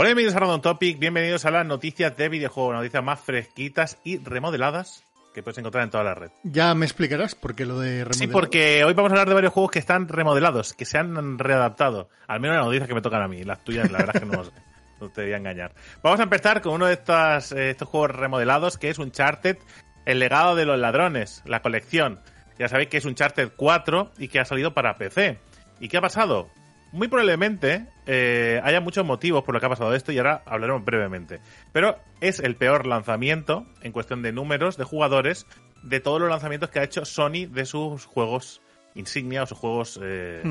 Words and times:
Hola, 0.00 0.08
bienvenidos 0.08 0.36
a 0.36 0.38
Random 0.38 0.62
Topic, 0.62 0.98
bienvenidos 0.98 1.44
a 1.44 1.50
las 1.50 1.66
noticias 1.66 2.16
de 2.16 2.30
videojuegos, 2.30 2.74
noticias 2.74 3.04
más 3.04 3.20
fresquitas 3.20 3.98
y 4.02 4.16
remodeladas 4.16 5.04
que 5.34 5.42
puedes 5.42 5.58
encontrar 5.58 5.84
en 5.84 5.90
toda 5.90 6.04
la 6.04 6.14
red. 6.14 6.30
Ya 6.42 6.74
me 6.74 6.86
explicarás 6.86 7.34
por 7.34 7.54
qué 7.54 7.66
lo 7.66 7.78
de 7.78 8.04
remodelar. 8.04 8.14
Sí, 8.14 8.26
porque 8.26 8.82
hoy 8.82 8.94
vamos 8.94 9.10
a 9.10 9.12
hablar 9.12 9.28
de 9.28 9.34
varios 9.34 9.52
juegos 9.52 9.72
que 9.72 9.78
están 9.78 10.08
remodelados, 10.08 10.72
que 10.72 10.86
se 10.86 10.96
han 10.96 11.38
readaptado. 11.38 12.08
Al 12.28 12.40
menos 12.40 12.56
las 12.56 12.64
noticias 12.64 12.88
que 12.88 12.94
me 12.94 13.02
tocan 13.02 13.20
a 13.20 13.28
mí, 13.28 13.44
las 13.44 13.62
tuyas 13.62 13.92
la 13.92 13.98
verdad 13.98 14.16
es 14.16 14.22
que 14.22 14.26
no, 14.26 14.42
no 15.02 15.10
te 15.10 15.22
voy 15.22 15.34
a 15.34 15.36
engañar. 15.36 15.74
Vamos 16.02 16.18
a 16.18 16.22
empezar 16.22 16.62
con 16.62 16.72
uno 16.72 16.86
de 16.86 16.94
estos, 16.94 17.52
eh, 17.52 17.68
estos 17.68 17.86
juegos 17.86 18.12
remodelados, 18.12 18.78
que 18.78 18.88
es 18.88 18.98
Uncharted, 18.98 19.58
El 20.06 20.18
legado 20.18 20.56
de 20.56 20.64
los 20.64 20.78
ladrones, 20.78 21.42
la 21.44 21.60
colección. 21.60 22.20
Ya 22.58 22.68
sabéis 22.68 22.88
que 22.88 22.96
es 22.96 23.04
Uncharted 23.04 23.50
4 23.54 24.12
y 24.16 24.28
que 24.28 24.40
ha 24.40 24.46
salido 24.46 24.72
para 24.72 24.96
PC. 24.96 25.40
¿Y 25.78 25.88
qué 25.88 25.98
ha 25.98 26.00
pasado? 26.00 26.48
Muy 26.92 27.08
probablemente 27.08 27.86
eh, 28.06 28.60
haya 28.64 28.80
muchos 28.80 29.04
motivos 29.04 29.44
por 29.44 29.54
lo 29.54 29.60
que 29.60 29.66
ha 29.66 29.68
pasado 29.68 29.94
esto 29.94 30.10
y 30.12 30.18
ahora 30.18 30.42
hablaremos 30.44 30.84
brevemente. 30.84 31.40
Pero 31.72 31.96
es 32.20 32.40
el 32.40 32.56
peor 32.56 32.86
lanzamiento 32.86 33.66
en 33.82 33.92
cuestión 33.92 34.22
de 34.22 34.32
números 34.32 34.76
de 34.76 34.84
jugadores 34.84 35.46
de 35.82 36.00
todos 36.00 36.20
los 36.20 36.28
lanzamientos 36.28 36.70
que 36.70 36.80
ha 36.80 36.84
hecho 36.84 37.04
Sony 37.04 37.46
de 37.48 37.64
sus 37.64 38.04
juegos 38.04 38.60
insignia 38.94 39.44
o 39.44 39.46
sus 39.46 39.58
juegos, 39.58 40.00
eh, 40.02 40.42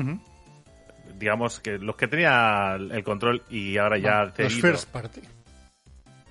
digamos, 1.18 1.60
que 1.60 1.78
los 1.78 1.96
que 1.96 2.08
tenía 2.08 2.74
el 2.76 3.04
control 3.04 3.42
y 3.50 3.76
ahora 3.76 3.98
ya 3.98 4.24
Los 4.24 4.34
cedido. 4.34 4.60
first 4.60 4.88
party. 4.90 5.20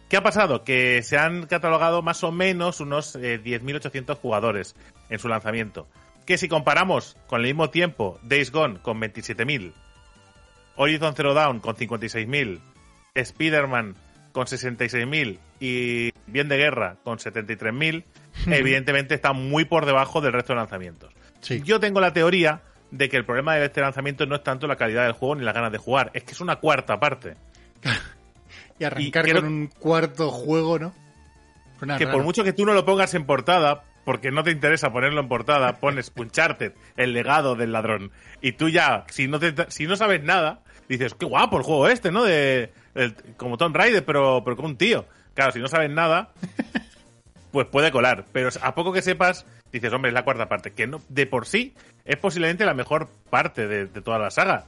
¿Qué 0.09 0.17
ha 0.17 0.23
pasado? 0.23 0.63
Que 0.63 1.03
se 1.03 1.19
han 1.19 1.45
catalogado 1.45 2.01
más 2.01 2.23
o 2.23 2.31
menos 2.31 2.79
unos 2.79 3.15
eh, 3.15 3.39
10.800 3.43 4.15
jugadores 4.15 4.75
en 5.09 5.19
su 5.19 5.27
lanzamiento. 5.27 5.87
Que 6.25 6.39
si 6.39 6.47
comparamos 6.49 7.15
con 7.27 7.41
el 7.41 7.47
mismo 7.47 7.69
tiempo, 7.69 8.19
Days 8.23 8.51
Gone 8.51 8.79
con 8.81 8.99
27.000, 8.99 9.71
Horizon 10.81 11.13
Zero 11.13 11.33
Dawn 11.33 11.59
con 11.59 11.75
56.000, 11.75 12.59
Spider-Man 13.13 13.95
con 14.31 14.45
66.000 14.45 15.37
y 15.59 16.11
Bien 16.25 16.47
de 16.47 16.55
Guerra 16.57 16.95
con 17.03 17.17
73.000, 17.17 18.03
evidentemente 18.47 19.13
está 19.13 19.33
muy 19.33 19.65
por 19.65 19.85
debajo 19.85 20.21
del 20.21 20.31
resto 20.31 20.53
de 20.53 20.57
lanzamientos. 20.59 21.13
Sí. 21.41 21.61
Yo 21.63 21.81
tengo 21.81 21.99
la 21.99 22.13
teoría 22.13 22.61
de 22.91 23.09
que 23.09 23.17
el 23.17 23.25
problema 23.25 23.55
de 23.55 23.65
este 23.65 23.81
lanzamiento 23.81 24.25
no 24.25 24.35
es 24.35 24.43
tanto 24.43 24.67
la 24.67 24.77
calidad 24.77 25.03
del 25.03 25.11
juego 25.11 25.35
ni 25.35 25.43
las 25.43 25.53
ganas 25.53 25.71
de 25.73 25.77
jugar, 25.79 26.11
es 26.13 26.23
que 26.23 26.31
es 26.31 26.39
una 26.41 26.55
cuarta 26.57 26.99
parte. 26.99 27.35
Y 28.79 28.85
arrancar 28.85 29.27
Y 29.27 29.31
creo- 29.31 29.41
con 29.41 29.51
un 29.51 29.67
cuarto 29.67 30.31
juego, 30.31 30.79
¿no? 30.79 30.93
Suena 31.79 31.97
que 31.97 32.07
por 32.07 32.23
mucho 32.23 32.45
que 32.45 32.53
tú 32.53 32.65
no 32.65 32.73
lo 32.73 32.85
pongas 32.85 33.13
en 33.13 33.25
portada, 33.25 33.83
porque 34.05 34.31
no 34.31 34.41
te 34.41 34.51
interesa 34.51 34.93
ponerlo 34.93 35.19
en 35.19 35.27
portada, 35.27 35.81
pones 35.81 36.13
Uncharted, 36.15 36.71
el 36.95 37.11
legado 37.11 37.55
del 37.55 37.73
ladrón. 37.73 38.11
Y 38.41 38.53
tú 38.53 38.69
ya, 38.69 39.03
si 39.09 39.27
no, 39.27 39.37
te, 39.37 39.53
si 39.69 39.85
no 39.85 39.97
sabes 39.97 40.23
nada, 40.23 40.61
dices, 40.89 41.13
qué 41.13 41.25
guapo 41.25 41.57
el 41.57 41.63
juego 41.63 41.87
este, 41.87 42.11
¿no? 42.11 42.23
De, 42.23 42.71
el- 42.95 43.15
como 43.37 43.57
Tomb 43.57 43.75
Raider, 43.75 44.03
pero, 44.03 44.41
pero 44.43 44.55
con 44.57 44.65
un 44.65 44.77
tío. 44.77 45.05
Claro, 45.33 45.51
si 45.53 45.59
no 45.59 45.67
sabes 45.69 45.89
nada, 45.89 46.31
pues 47.51 47.67
puede 47.67 47.91
colar. 47.91 48.25
Pero 48.31 48.49
a 48.61 48.75
poco 48.75 48.91
que 48.91 49.01
sepas, 49.01 49.45
dices, 49.71 49.91
hombre, 49.93 50.09
es 50.09 50.13
la 50.13 50.23
cuarta 50.23 50.47
parte. 50.49 50.71
Que 50.71 50.87
no, 50.87 51.01
de 51.09 51.25
por 51.25 51.45
sí 51.45 51.73
es 52.05 52.17
posiblemente 52.17 52.65
la 52.65 52.73
mejor 52.73 53.07
parte 53.29 53.67
de, 53.67 53.85
de 53.85 54.01
toda 54.01 54.19
la 54.19 54.31
saga. 54.31 54.65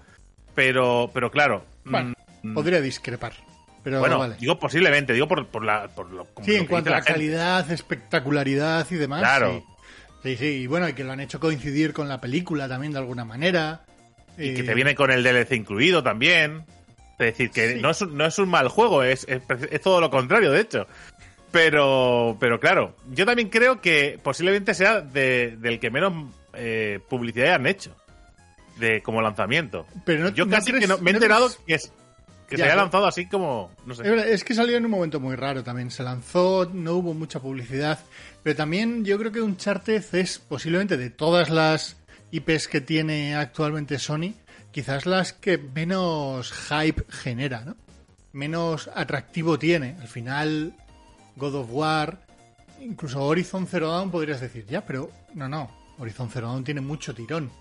Pero, 0.55 1.09
pero 1.13 1.31
claro. 1.31 1.63
Bueno, 1.85 2.13
mm, 2.43 2.53
podría 2.53 2.81
discrepar. 2.81 3.33
Pero 3.83 3.99
bueno, 3.99 4.19
vale. 4.19 4.35
digo 4.39 4.59
posiblemente, 4.59 5.11
digo 5.13 5.27
por, 5.27 5.47
por 5.47 5.63
la. 5.63 5.87
Por 5.87 6.11
lo, 6.11 6.25
como 6.25 6.45
Sí, 6.45 6.51
lo 6.53 6.57
en 6.59 6.65
cuanto 6.67 6.89
a 6.89 6.93
la 6.93 6.97
gente. 7.01 7.13
calidad, 7.13 7.71
espectacularidad 7.71 8.85
y 8.91 8.95
demás. 8.95 9.21
Claro. 9.21 9.63
Sí. 10.21 10.35
sí, 10.35 10.37
sí. 10.37 10.45
Y 10.45 10.67
bueno, 10.67 10.87
y 10.87 10.93
que 10.93 11.03
lo 11.03 11.11
han 11.13 11.19
hecho 11.19 11.39
coincidir 11.39 11.93
con 11.93 12.07
la 12.07 12.21
película 12.21 12.67
también 12.67 12.93
de 12.93 12.99
alguna 12.99 13.25
manera. 13.25 13.81
Y 14.37 14.53
que 14.53 14.61
Eh, 14.61 14.63
te 14.63 14.73
viene 14.73 14.95
con 14.95 15.11
el 15.11 15.23
DLC 15.23 15.55
incluido 15.55 16.01
también. 16.03 16.63
Es 17.19 17.27
decir, 17.37 17.51
que 17.51 17.75
Sí. 17.75 17.81
no, 17.81 17.91
es, 17.91 18.01
un- 18.01 18.17
no 18.17 18.25
es 18.25 18.39
un 18.39 18.49
mal 18.49 18.67
juego, 18.67 19.03
es, 19.03 19.25
es, 19.29 19.41
es 19.69 19.81
todo 19.81 20.01
lo 20.01 20.09
contrario, 20.09 20.51
de 20.51 20.61
hecho. 20.61 20.87
Pero, 21.51 22.37
pero 22.39 22.59
claro, 22.59 22.95
yo 23.11 23.25
también 23.25 23.49
creo 23.49 23.81
que 23.81 24.17
posiblemente 24.23 24.73
sea 24.73 25.01
de- 25.01 25.57
del 25.57 25.79
que 25.79 25.89
menos 25.91 26.13
eh, 26.53 26.99
publicidad 27.09 27.55
han 27.55 27.65
hecho 27.67 27.95
de 28.77 29.01
como 29.01 29.21
lanzamiento. 29.21 29.85
Pero 30.05 30.23
no- 30.23 30.29
yo 30.29 30.45
no 30.45 30.51
casi 30.51 30.71
crees- 30.71 30.81
que 30.81 30.87
no, 30.87 30.97
me 30.97 31.11
he 31.11 31.13
enterado 31.13 31.49
que, 31.67 31.75
es, 31.75 31.91
que 32.49 32.55
Ya, 32.55 32.57
se 32.57 32.63
haya 32.63 32.71
pero- 32.73 32.81
lanzado 32.83 33.05
así 33.07 33.25
como, 33.27 33.71
no 33.85 33.93
sé. 33.95 34.33
Es 34.33 34.43
que 34.43 34.53
salió 34.53 34.75
en 34.77 34.85
un 34.85 34.91
momento 34.91 35.19
muy 35.19 35.35
raro 35.35 35.63
también. 35.63 35.91
Se 35.91 36.03
lanzó, 36.03 36.69
no 36.73 36.93
hubo 36.95 37.13
mucha 37.13 37.39
publicidad. 37.39 37.99
Pero 38.43 38.55
también 38.55 39.05
yo 39.05 39.17
creo 39.19 39.31
que 39.31 39.41
Uncharted 39.41 40.03
es 40.15 40.39
posiblemente 40.39 40.97
de 40.97 41.09
todas 41.09 41.49
las 41.49 41.95
IPs 42.31 42.67
que 42.67 42.81
tiene 42.81 43.35
actualmente 43.35 43.99
Sony, 43.99 44.33
quizás 44.71 45.05
las 45.05 45.33
que 45.33 45.57
menos 45.57 46.51
hype 46.51 47.03
genera, 47.09 47.63
¿no? 47.65 47.75
Menos 48.33 48.89
atractivo 48.93 49.59
tiene. 49.59 49.97
Al 49.99 50.07
final, 50.07 50.73
God 51.35 51.55
of 51.55 51.67
War, 51.71 52.19
incluso 52.79 53.21
Horizon 53.21 53.67
Zero 53.67 53.89
Dawn 53.89 54.09
podrías 54.09 54.39
decir, 54.39 54.65
ya, 54.65 54.85
pero 54.85 55.11
no, 55.33 55.49
no. 55.49 55.69
Horizon 55.97 56.29
Zero 56.29 56.47
Dawn 56.47 56.63
tiene 56.63 56.81
mucho 56.81 57.13
tirón. 57.13 57.51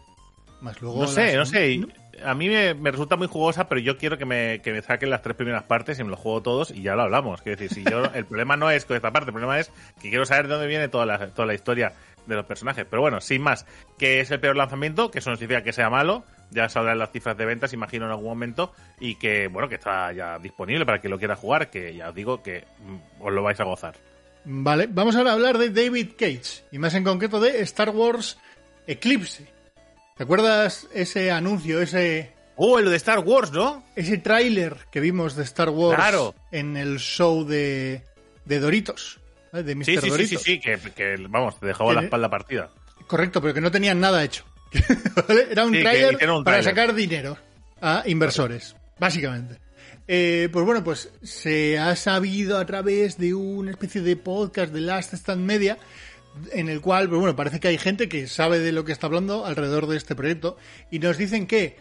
Más 0.61 0.81
luego 0.81 1.01
No 1.03 1.09
sé, 1.09 1.37
no 1.37 1.47
sé. 1.47 1.81
A 2.23 2.35
mí 2.35 2.49
me, 2.49 2.75
me 2.75 2.91
resulta 2.91 3.17
muy 3.17 3.27
jugosa, 3.27 3.67
pero 3.67 3.81
yo 3.81 3.97
quiero 3.97 4.19
que 4.19 4.27
me, 4.27 4.61
que 4.61 4.73
me 4.73 4.83
saquen 4.83 5.09
las 5.09 5.23
tres 5.23 5.35
primeras 5.35 5.63
partes 5.65 5.99
y 5.99 6.05
me 6.05 6.11
lo 6.11 6.17
juego 6.17 6.43
todos 6.43 6.71
y 6.71 6.83
ya 6.83 6.95
lo 6.95 7.03
hablamos. 7.03 7.41
Quiero 7.41 7.59
decir, 7.59 7.83
si 7.83 7.91
yo, 7.91 8.05
el 8.15 8.27
problema 8.27 8.57
no 8.57 8.71
es 8.71 8.85
con 8.85 8.97
esta 8.97 9.11
parte, 9.11 9.31
el 9.31 9.33
problema 9.33 9.59
es 9.59 9.73
que 10.01 10.11
quiero 10.11 10.27
saber 10.27 10.47
de 10.47 10.55
dónde 10.55 10.69
viene 10.69 10.89
toda 10.89 11.07
la, 11.07 11.29
toda 11.29 11.47
la 11.47 11.55
historia 11.55 11.95
de 12.31 12.37
los 12.37 12.47
personajes. 12.47 12.87
Pero 12.89 13.03
bueno, 13.03 13.21
sin 13.21 13.43
más, 13.43 13.67
que 13.99 14.21
es 14.21 14.31
el 14.31 14.41
peor 14.41 14.57
lanzamiento, 14.57 15.11
que 15.11 15.19
eso 15.19 15.31
no 15.31 15.37
significa 15.37 15.63
que 15.63 15.73
sea 15.73 15.91
malo. 15.91 16.25
Ya 16.51 16.69
saldrán 16.69 16.99
las 16.99 17.13
cifras 17.13 17.37
de 17.37 17.45
ventas, 17.45 17.73
imagino, 17.73 18.07
en 18.07 18.11
algún 18.13 18.27
momento. 18.29 18.73
Y 18.99 19.17
que, 19.17 19.49
bueno, 19.49 19.69
que 19.69 19.75
está 19.77 20.13
ya 20.13 20.39
disponible 20.39 20.85
para 20.87 21.01
quien 21.01 21.11
lo 21.11 21.19
quiera 21.19 21.37
jugar, 21.37 21.71
que 21.71 21.95
ya 21.95 22.09
os 22.09 22.15
digo 22.15 22.43
que 22.43 22.65
mm, 22.85 23.23
os 23.23 23.33
lo 23.33 23.43
vais 23.43 23.61
a 23.61 23.65
gozar. 23.65 23.95
Vale, 24.45 24.89
vamos 24.91 25.15
ahora 25.17 25.31
a 25.31 25.35
hablar 25.35 25.59
de 25.59 25.69
David 25.69 26.13
Cage, 26.19 26.65
y 26.73 26.79
más 26.79 26.95
en 26.95 27.05
concreto 27.05 27.41
de 27.41 27.61
Star 27.61 27.91
Wars 27.91 28.39
Eclipse. 28.87 29.47
¿Te 30.17 30.25
acuerdas 30.25 30.89
ese 30.95 31.31
anuncio, 31.31 31.81
ese, 31.83 32.33
¡Oh, 32.57 32.79
el 32.79 32.89
de 32.91 32.97
Star 32.97 33.21
Wars, 33.21 33.53
¿no? 33.53 33.85
ese 33.97 34.19
tráiler 34.19 34.77
que 34.91 35.01
vimos 35.01 35.37
de 35.37 35.45
Star 35.45 35.69
Wars 35.71 35.97
Claro. 35.97 36.35
en 36.53 36.77
el 36.77 36.99
show 36.99 37.45
de, 37.47 38.03
de 38.47 38.61
Doritos? 38.61 39.21
De 39.53 39.75
Mr. 39.75 39.85
Sí, 39.85 39.97
sí, 39.99 40.11
sí, 40.11 40.27
sí, 40.27 40.37
sí, 40.37 40.61
que, 40.61 40.79
que, 40.95 41.17
vamos, 41.29 41.59
te 41.59 41.67
dejaba 41.67 41.93
la 41.93 42.03
espalda 42.03 42.29
partida. 42.31 42.71
Correcto, 43.07 43.41
pero 43.43 43.53
que 43.55 43.61
no 43.61 43.71
tenían 43.71 43.99
nada 44.01 44.23
hecho. 44.23 44.45
¿Vale? 45.29 45.49
Era 45.51 45.65
un 45.65 45.75
Sí, 45.75 45.83
que 46.19 46.29
un 46.31 46.45
para 46.45 46.63
sacar 46.63 46.95
dinero 46.95 47.37
a 47.81 48.05
inversores, 48.07 48.77
básicamente. 48.99 49.59
Eh, 50.07 50.49
pues 50.53 50.65
bueno, 50.65 50.83
pues 50.85 51.11
se 51.23 51.79
ha 51.79 51.95
sabido 51.97 52.59
a 52.59 52.67
través 52.67 53.19
de 53.19 53.35
una 53.35 53.71
especie 53.73 54.01
de 54.01 54.17
podcast 54.17 54.73
de 54.73 54.81
Last 54.81 55.15
Stand 55.15 55.45
Media, 55.45 55.79
en 56.53 56.69
el 56.69 56.81
cual, 56.81 57.09
pues 57.09 57.19
bueno, 57.21 57.35
parece 57.37 57.59
que 57.61 57.69
hay 57.69 57.79
gente 57.79 58.09
que 58.09 58.27
sabe 58.29 58.61
de 58.61 58.73
lo 58.73 58.85
que 58.85 58.93
está 58.93 59.07
hablando 59.07 59.45
alrededor 59.47 59.87
de 59.89 59.97
este 59.97 60.15
proyecto, 60.15 60.57
y 60.91 60.99
nos 61.01 61.17
dicen 61.19 61.47
que 61.47 61.77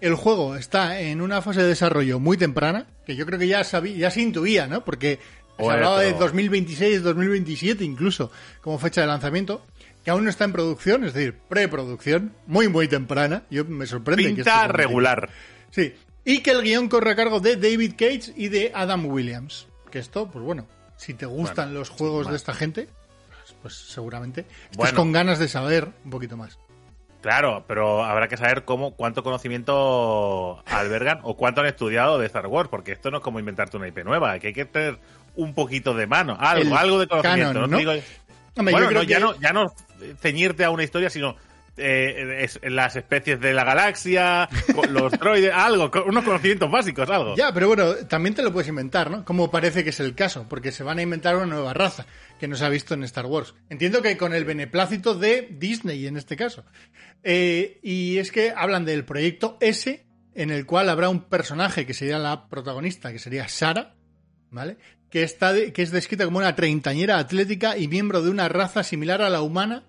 el 0.00 0.14
juego 0.16 0.56
está 0.56 1.00
en 1.00 1.20
una 1.20 1.42
fase 1.42 1.62
de 1.62 1.68
desarrollo 1.68 2.18
muy 2.18 2.36
temprana, 2.36 2.86
que 3.06 3.14
yo 3.14 3.24
creo 3.26 3.38
que 3.38 3.46
ya, 3.46 3.60
sabí- 3.62 3.96
ya 3.96 4.10
se 4.10 4.20
intuía, 4.20 4.66
¿no? 4.66 4.84
Porque 4.84 5.20
se 5.58 5.70
hablaba 5.70 6.00
de 6.00 6.08
pero- 6.12 6.20
2026, 6.20 7.02
2027 7.02 7.84
incluso, 7.84 8.30
como 8.60 8.78
fecha 8.78 9.00
de 9.02 9.06
lanzamiento, 9.06 9.64
que 10.04 10.10
aún 10.10 10.24
no 10.24 10.30
está 10.30 10.44
en 10.44 10.52
producción, 10.52 11.04
es 11.04 11.14
decir, 11.14 11.38
preproducción, 11.48 12.32
muy, 12.46 12.68
muy 12.68 12.88
temprana. 12.88 13.44
Yo 13.50 13.64
me 13.64 13.86
sorprende 13.86 14.22
que 14.24 14.28
Pinta 14.34 14.40
esté 14.40 14.50
tan 14.66 14.70
regular. 14.70 15.28
Sí. 15.70 15.94
Y 16.24 16.40
que 16.40 16.50
el 16.52 16.62
guion 16.62 16.88
corre 16.88 17.12
a 17.12 17.16
cargo 17.16 17.40
de 17.40 17.56
David 17.56 17.92
Cage 17.96 18.32
y 18.36 18.48
de 18.48 18.72
Adam 18.74 19.06
Williams. 19.06 19.66
Que 19.90 19.98
esto, 19.98 20.30
pues 20.30 20.44
bueno, 20.44 20.66
si 20.96 21.14
te 21.14 21.26
gustan 21.26 21.66
Bueno, 21.68 21.80
los 21.80 21.88
juegos 21.90 22.28
de 22.30 22.36
esta 22.36 22.54
gente, 22.54 22.88
pues, 23.28 23.56
pues 23.62 23.74
seguramente 23.74 24.40
estás 24.64 24.76
Bueno. 24.76 24.96
con 24.96 25.12
ganas 25.12 25.38
de 25.38 25.48
saber 25.48 25.88
un 26.04 26.10
poquito 26.10 26.36
más. 26.36 26.58
Claro, 27.20 27.64
pero 27.68 28.02
habrá 28.04 28.26
que 28.26 28.36
saber 28.36 28.64
cómo, 28.64 28.96
cuánto 28.96 29.22
conocimiento 29.22 30.62
albergan 30.66 31.20
o 31.22 31.36
cuánto 31.36 31.60
han 31.60 31.68
estudiado 31.68 32.18
de 32.18 32.26
Star 32.26 32.46
Wars, 32.48 32.68
porque 32.68 32.92
esto 32.92 33.10
no 33.12 33.18
es 33.18 33.22
como 33.22 33.38
inventarte 33.38 33.76
una 33.76 33.86
IP 33.88 34.02
nueva, 34.04 34.38
que 34.40 34.48
hay 34.48 34.52
que 34.52 34.64
tener 34.64 34.98
un 35.34 35.54
poquito 35.54 35.94
de 35.94 36.06
mano, 36.06 36.36
algo, 36.38 36.62
El 36.72 36.76
algo 36.76 36.98
de 37.00 37.06
conocimiento. 37.08 37.52
canon, 37.54 37.70
no 37.70 37.78
digo- 37.78 37.92
Hombre, 38.54 38.72
bueno, 38.72 38.80
yo 38.80 38.88
creo 38.88 39.02
no, 39.02 39.08
ya 39.08 39.18
no, 39.20 39.40
ya 39.40 39.52
no 39.52 39.74
ceñirte 40.20 40.64
a 40.64 40.70
una 40.70 40.84
historia, 40.84 41.08
sino 41.08 41.36
eh, 41.78 42.40
es- 42.44 42.60
las 42.62 42.96
especies 42.96 43.40
de 43.40 43.54
la 43.54 43.64
galaxia, 43.64 44.46
los 44.90 45.10
droides, 45.12 45.52
algo, 45.54 45.90
unos 46.06 46.22
conocimientos 46.22 46.70
básicos, 46.70 47.08
algo. 47.08 47.34
Ya, 47.34 47.50
pero 47.54 47.68
bueno, 47.68 47.94
también 48.10 48.34
te 48.34 48.42
lo 48.42 48.52
puedes 48.52 48.68
inventar, 48.68 49.10
¿no? 49.10 49.24
Como 49.24 49.50
parece 49.50 49.82
que 49.82 49.88
es 49.90 50.00
el 50.00 50.14
caso, 50.14 50.44
porque 50.50 50.70
se 50.70 50.84
van 50.84 50.98
a 50.98 51.02
inventar 51.02 51.34
una 51.34 51.46
nueva 51.46 51.72
raza 51.72 52.04
que 52.38 52.46
no 52.46 52.56
se 52.56 52.66
ha 52.66 52.68
visto 52.68 52.92
en 52.92 53.04
Star 53.04 53.24
Wars. 53.24 53.54
Entiendo 53.70 54.02
que 54.02 54.18
con 54.18 54.34
el 54.34 54.44
beneplácito 54.44 55.14
de 55.14 55.48
Disney 55.50 56.06
en 56.06 56.18
este 56.18 56.36
caso. 56.36 56.64
Eh, 57.22 57.78
y 57.82 58.18
es 58.18 58.32
que 58.32 58.52
hablan 58.54 58.84
del 58.84 59.06
proyecto 59.06 59.56
S, 59.62 60.04
en 60.34 60.50
el 60.50 60.66
cual 60.66 60.90
habrá 60.90 61.08
un 61.08 61.22
personaje 61.22 61.86
que 61.86 61.94
sería 61.94 62.18
la 62.18 62.48
protagonista, 62.50 63.12
que 63.12 63.18
sería 63.18 63.48
Sara, 63.48 63.94
¿vale? 64.50 64.76
Que, 65.12 65.22
está 65.22 65.52
de- 65.52 65.72
que 65.72 65.82
es 65.82 65.90
descrita 65.92 66.24
como 66.24 66.38
una 66.38 66.56
treintañera 66.56 67.18
atlética 67.18 67.76
y 67.78 67.86
miembro 67.86 68.22
de 68.22 68.30
una 68.30 68.48
raza 68.48 68.82
similar 68.82 69.22
a 69.22 69.30
la 69.30 69.42
humana, 69.42 69.84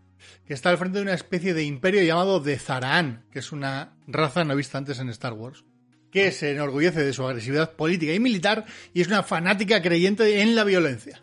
que 0.45 0.53
está 0.53 0.69
al 0.69 0.77
frente 0.77 0.97
de 0.97 1.03
una 1.03 1.13
especie 1.13 1.53
de 1.53 1.63
imperio 1.63 2.03
llamado 2.03 2.39
de 2.41 2.59
Zaraan, 2.59 3.23
que 3.31 3.39
es 3.39 3.51
una 3.51 3.93
raza 4.05 4.43
no 4.43 4.55
vista 4.55 4.77
antes 4.77 4.99
en 4.99 5.09
Star 5.09 5.33
Wars. 5.33 5.63
que 6.11 6.31
se 6.31 6.51
enorgullece 6.51 7.03
de 7.03 7.11
su 7.11 7.25
agresividad 7.25 7.71
política 7.75 8.13
y 8.13 8.19
militar 8.19 8.65
y 8.93 9.01
es 9.01 9.07
una 9.07 9.23
fanática 9.23 9.81
creyente 9.81 10.41
en 10.41 10.53
la 10.55 10.63
violencia. 10.63 11.22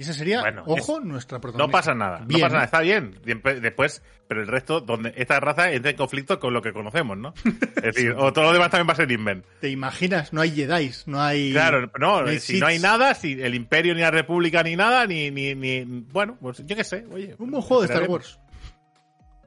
Y 0.00 0.02
esa 0.02 0.14
sería, 0.14 0.40
Bueno, 0.40 0.64
ojo, 0.66 0.98
nuestra 1.00 1.42
protagonista. 1.42 1.66
No 1.66 1.70
pasa 1.70 1.94
nada, 1.94 2.24
Bien, 2.24 2.40
no 2.40 2.46
pasa 2.46 2.54
nada, 2.54 2.64
está 2.64 2.80
bien. 2.80 3.20
Después, 3.22 4.02
pero 4.26 4.40
el 4.40 4.46
resto, 4.46 4.80
donde 4.80 5.12
esta 5.14 5.38
raza 5.40 5.70
entra 5.72 5.90
en 5.90 5.96
conflicto 5.98 6.40
con 6.40 6.54
lo 6.54 6.62
que 6.62 6.72
conocemos, 6.72 7.18
¿no? 7.18 7.34
Es 7.76 7.82
decir, 7.96 8.12
o 8.16 8.32
todo 8.32 8.46
lo 8.46 8.52
demás 8.54 8.70
también 8.70 8.88
va 8.88 8.94
a 8.94 8.96
ser 8.96 9.12
invent. 9.12 9.44
¿Te 9.60 9.68
imaginas? 9.68 10.32
No 10.32 10.40
hay 10.40 10.52
Jedi, 10.52 10.90
no 11.04 11.20
hay... 11.20 11.52
Claro, 11.52 11.90
no, 11.98 12.22
no 12.22 12.28
hay 12.30 12.40
si 12.40 12.58
no 12.58 12.68
hay 12.68 12.78
nada, 12.78 13.12
si 13.12 13.42
el 13.42 13.54
Imperio 13.54 13.94
ni 13.94 14.00
la 14.00 14.10
República 14.10 14.62
ni 14.62 14.74
nada, 14.74 15.04
ni, 15.04 15.30
ni, 15.30 15.54
ni 15.54 15.84
bueno, 15.84 16.38
pues 16.40 16.64
yo 16.64 16.74
qué 16.76 16.84
sé, 16.84 17.04
oye. 17.12 17.34
Un 17.38 17.50
buen 17.50 17.62
juego 17.62 17.82
de 17.82 17.92
Star. 17.92 18.08
Wars. 18.08 18.40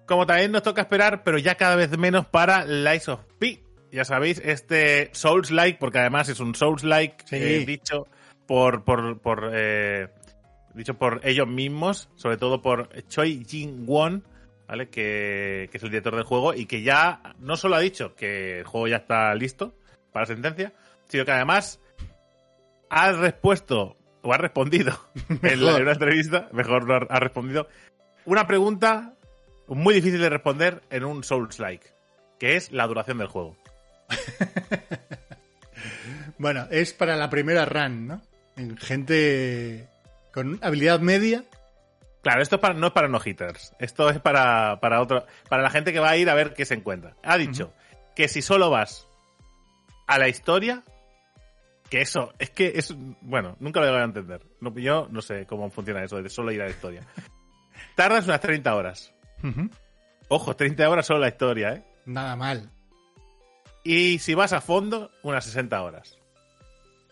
Como 0.05 0.27
también 0.27 0.51
nos 0.51 0.61
toca 0.61 0.81
esperar, 0.81 1.23
pero 1.23 1.39
ya 1.39 1.55
cada 1.55 1.75
vez 1.75 1.97
menos 1.97 2.27
para 2.27 2.63
Lies 2.63 3.09
of 3.09 3.21
P. 3.39 3.63
Ya 3.91 4.05
sabéis, 4.05 4.39
este 4.45 5.09
Souls-like, 5.13 5.79
porque 5.79 5.97
además 5.97 6.29
es 6.29 6.39
un 6.39 6.53
Souls-like 6.53 7.23
Sí. 7.25 7.37
eh, 7.37 7.65
dicho 7.65 8.05
por, 8.45 8.83
por, 8.83 9.19
por 9.19 9.49
eh, 9.51 10.09
dicho 10.73 10.95
por 10.95 11.21
ellos 11.23 11.47
mismos, 11.47 12.09
sobre 12.15 12.37
todo 12.37 12.61
por 12.61 12.89
Choi 13.07 13.45
Jin 13.45 13.85
Won, 13.85 14.23
¿vale? 14.67 14.89
Que, 14.89 15.67
que 15.71 15.77
es 15.77 15.83
el 15.83 15.89
director 15.89 16.15
del 16.15 16.23
juego 16.25 16.53
y 16.53 16.65
que 16.65 16.81
ya 16.81 17.35
no 17.39 17.55
solo 17.57 17.75
ha 17.75 17.79
dicho 17.79 18.15
que 18.15 18.59
el 18.59 18.65
juego 18.65 18.87
ya 18.87 18.97
está 18.97 19.33
listo 19.35 19.75
para 20.11 20.25
sentencia, 20.25 20.73
sino 21.07 21.25
que 21.25 21.31
además 21.31 21.79
ha 22.89 23.11
respuesto 23.11 23.97
o 24.21 24.33
ha 24.33 24.37
respondido 24.37 24.97
en, 25.29 25.65
la- 25.65 25.71
Mejor. 25.73 25.75
en 25.75 25.81
una 25.83 25.91
entrevista, 25.93 26.49
mejor 26.53 26.87
no 26.87 26.95
ha, 27.09 27.19
respondido, 27.19 27.67
una 28.25 28.47
pregunta 28.47 29.13
muy 29.67 29.93
difícil 29.95 30.19
de 30.21 30.29
responder 30.29 30.81
en 30.89 31.03
un 31.03 31.23
Souls-like, 31.23 31.87
que 32.39 32.55
es 32.55 32.71
la 32.71 32.87
duración 32.87 33.17
del 33.19 33.27
juego. 33.27 33.55
Bueno, 36.37 36.67
es 36.71 36.93
para 36.93 37.15
la 37.15 37.29
primera 37.29 37.65
run, 37.65 38.07
¿no? 38.07 38.21
En 38.57 38.77
gente 38.77 39.87
con 40.33 40.59
habilidad 40.61 40.99
media. 40.99 41.43
Claro, 42.21 42.41
esto 42.41 42.55
es 42.55 42.61
para, 42.61 42.73
no 42.73 42.87
es 42.87 42.93
para 42.93 43.07
no 43.07 43.19
hitters. 43.23 43.73
Esto 43.79 44.09
es 44.09 44.19
para, 44.19 44.79
para 44.79 45.01
otro, 45.01 45.25
para 45.49 45.61
la 45.61 45.69
gente 45.69 45.91
que 45.91 45.99
va 45.99 46.09
a 46.09 46.17
ir 46.17 46.29
a 46.29 46.33
ver 46.33 46.53
qué 46.53 46.65
se 46.65 46.73
encuentra. 46.73 47.15
Ha 47.23 47.37
dicho 47.37 47.73
que 48.15 48.27
si 48.27 48.41
solo 48.41 48.69
vas 48.69 49.07
a 50.07 50.17
la 50.17 50.29
historia, 50.29 50.83
que 51.89 52.01
eso, 52.01 52.33
es 52.39 52.49
que 52.49 52.73
es, 52.75 52.95
bueno, 53.21 53.57
nunca 53.59 53.81
lo 53.81 53.91
voy 53.91 54.01
a 54.01 54.05
entender. 54.05 54.41
No, 54.61 54.73
yo 54.77 55.07
no 55.11 55.21
sé 55.21 55.45
cómo 55.45 55.69
funciona 55.69 56.03
eso 56.03 56.21
de 56.21 56.29
solo 56.29 56.51
ir 56.51 56.61
a 56.61 56.65
la 56.65 56.71
historia. 56.71 57.01
Tardas 57.95 58.25
unas 58.25 58.41
30 58.41 58.73
horas. 58.73 59.13
Ojo, 60.29 60.55
30 60.55 60.89
horas 60.89 61.05
solo 61.05 61.19
la 61.19 61.27
historia, 61.27 61.73
¿eh? 61.73 61.83
Nada 62.05 62.35
mal. 62.35 62.71
Y 63.83 64.19
si 64.19 64.33
vas 64.33 64.53
a 64.53 64.61
fondo, 64.61 65.11
unas 65.21 65.43
60 65.45 65.81
horas. 65.83 66.17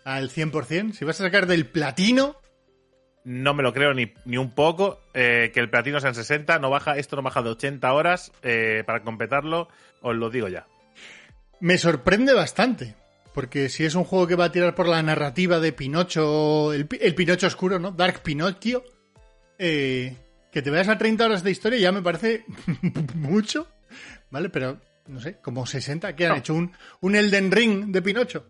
Al 0.05 0.29
100%. 0.29 0.93
Si 0.93 1.03
vas 1.03 1.19
a 1.19 1.25
sacar 1.25 1.45
del 1.45 1.67
platino, 1.67 2.37
No 3.23 3.53
me 3.53 3.61
lo 3.63 3.71
creo 3.73 3.93
ni, 3.93 4.11
ni 4.25 4.37
un 4.37 4.51
poco. 4.51 4.99
eh, 5.13 5.51
que 5.53 5.59
el 5.59 5.69
platino 5.69 5.99
sean 5.99 6.15
60, 6.15 6.57
no 6.59 6.69
baja, 6.69 6.97
esto 6.97 7.15
no 7.15 7.21
baja 7.21 7.41
de 7.41 7.49
80 7.51 7.93
horas. 7.93 8.31
eh, 8.41 8.83
para 8.85 9.01
completarlo, 9.03 9.67
os 10.01 10.15
lo 10.15 10.29
digo 10.29 10.47
ya. 10.47 10.65
me 11.59 11.77
sorprende 11.77 12.33
bastante. 12.33 12.95
Porque 13.33 13.69
si 13.69 13.85
es 13.85 13.95
un 13.95 14.03
juego 14.03 14.27
que 14.27 14.35
va 14.35 14.45
a 14.45 14.51
tirar 14.51 14.75
por 14.75 14.87
la 14.89 15.01
narrativa 15.01 15.59
de 15.59 15.71
Pinocho, 15.71 16.73
el, 16.73 16.85
Pi- 16.87 16.97
el 16.99 17.15
Pinocho 17.15 17.47
oscuro, 17.47 17.79
¿no? 17.79 17.91
Dark 17.91 18.21
Pinocchio, 18.23 18.83
eh, 19.57 20.15
que 20.51 20.61
te 20.61 20.69
veas 20.69 20.89
a 20.89 20.97
30 20.97 21.25
horas 21.25 21.43
de 21.43 21.51
historia 21.51 21.79
ya 21.79 21.91
me 21.93 22.01
parece 22.01 22.43
mucho, 23.15 23.67
¿vale? 24.31 24.49
Pero, 24.49 24.79
no 25.07 25.21
sé, 25.21 25.37
como 25.39 25.65
60, 25.65 26.13
que 26.15 26.25
han 26.25 26.31
No. 26.33 26.37
hecho 26.39 26.53
un, 26.55 26.73
un 27.01 27.15
Elden 27.15 27.51
Ring 27.51 27.85
de 27.91 28.01
Pinocho. 28.01 28.47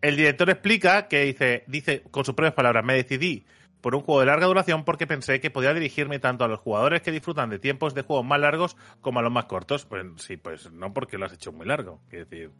El 0.00 0.16
director 0.16 0.48
explica 0.50 1.08
que 1.08 1.24
dice, 1.24 1.64
dice 1.66 2.02
con 2.10 2.24
sus 2.24 2.34
propias 2.34 2.54
palabras, 2.54 2.84
me 2.84 2.94
decidí 2.94 3.44
por 3.86 3.94
un 3.94 4.02
juego 4.02 4.18
de 4.18 4.26
larga 4.26 4.48
duración 4.48 4.82
porque 4.82 5.06
pensé 5.06 5.38
que 5.38 5.48
podía 5.48 5.72
dirigirme 5.72 6.18
tanto 6.18 6.42
a 6.42 6.48
los 6.48 6.58
jugadores 6.58 7.02
que 7.02 7.12
disfrutan 7.12 7.50
de 7.50 7.60
tiempos 7.60 7.94
de 7.94 8.02
juegos 8.02 8.26
más 8.26 8.40
largos 8.40 8.76
como 9.00 9.20
a 9.20 9.22
los 9.22 9.30
más 9.30 9.44
cortos. 9.44 9.84
Pues 9.84 10.04
sí, 10.16 10.36
pues 10.36 10.72
no 10.72 10.92
porque 10.92 11.18
lo 11.18 11.26
has 11.26 11.32
hecho 11.32 11.52
muy 11.52 11.66
largo. 11.66 12.00
Quiero 12.10 12.24
decir, 12.24 12.50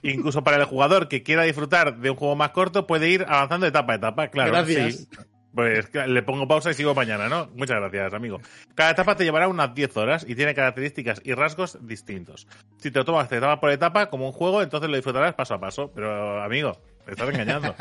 incluso 0.00 0.42
para 0.42 0.56
el 0.56 0.64
jugador 0.64 1.08
que 1.08 1.22
quiera 1.22 1.42
disfrutar 1.42 1.98
de 1.98 2.08
un 2.08 2.16
juego 2.16 2.34
más 2.34 2.52
corto 2.52 2.86
puede 2.86 3.10
ir 3.10 3.26
avanzando 3.28 3.66
etapa 3.66 3.92
a 3.92 3.96
etapa, 3.96 4.28
claro. 4.28 4.52
Gracias. 4.52 4.94
sí. 4.96 5.08
Pues 5.54 5.92
le 5.92 6.22
pongo 6.22 6.48
pausa 6.48 6.70
y 6.70 6.74
sigo 6.74 6.94
mañana, 6.94 7.28
¿no? 7.28 7.50
Muchas 7.56 7.76
gracias, 7.76 8.14
amigo. 8.14 8.40
Cada 8.74 8.92
etapa 8.92 9.16
te 9.16 9.24
llevará 9.24 9.48
unas 9.48 9.74
10 9.74 9.96
horas 9.98 10.24
y 10.26 10.34
tiene 10.34 10.54
características 10.54 11.20
y 11.24 11.34
rasgos 11.34 11.76
distintos. 11.86 12.46
Si 12.78 12.90
te 12.90 13.00
lo 13.00 13.04
tomas 13.04 13.30
etapa 13.30 13.60
por 13.60 13.70
etapa 13.70 14.08
como 14.08 14.24
un 14.24 14.32
juego, 14.32 14.62
entonces 14.62 14.88
lo 14.88 14.96
disfrutarás 14.96 15.34
paso 15.34 15.52
a 15.52 15.60
paso. 15.60 15.92
Pero, 15.92 16.42
amigo, 16.42 16.80
te 17.04 17.10
estás 17.10 17.28
engañando. 17.28 17.74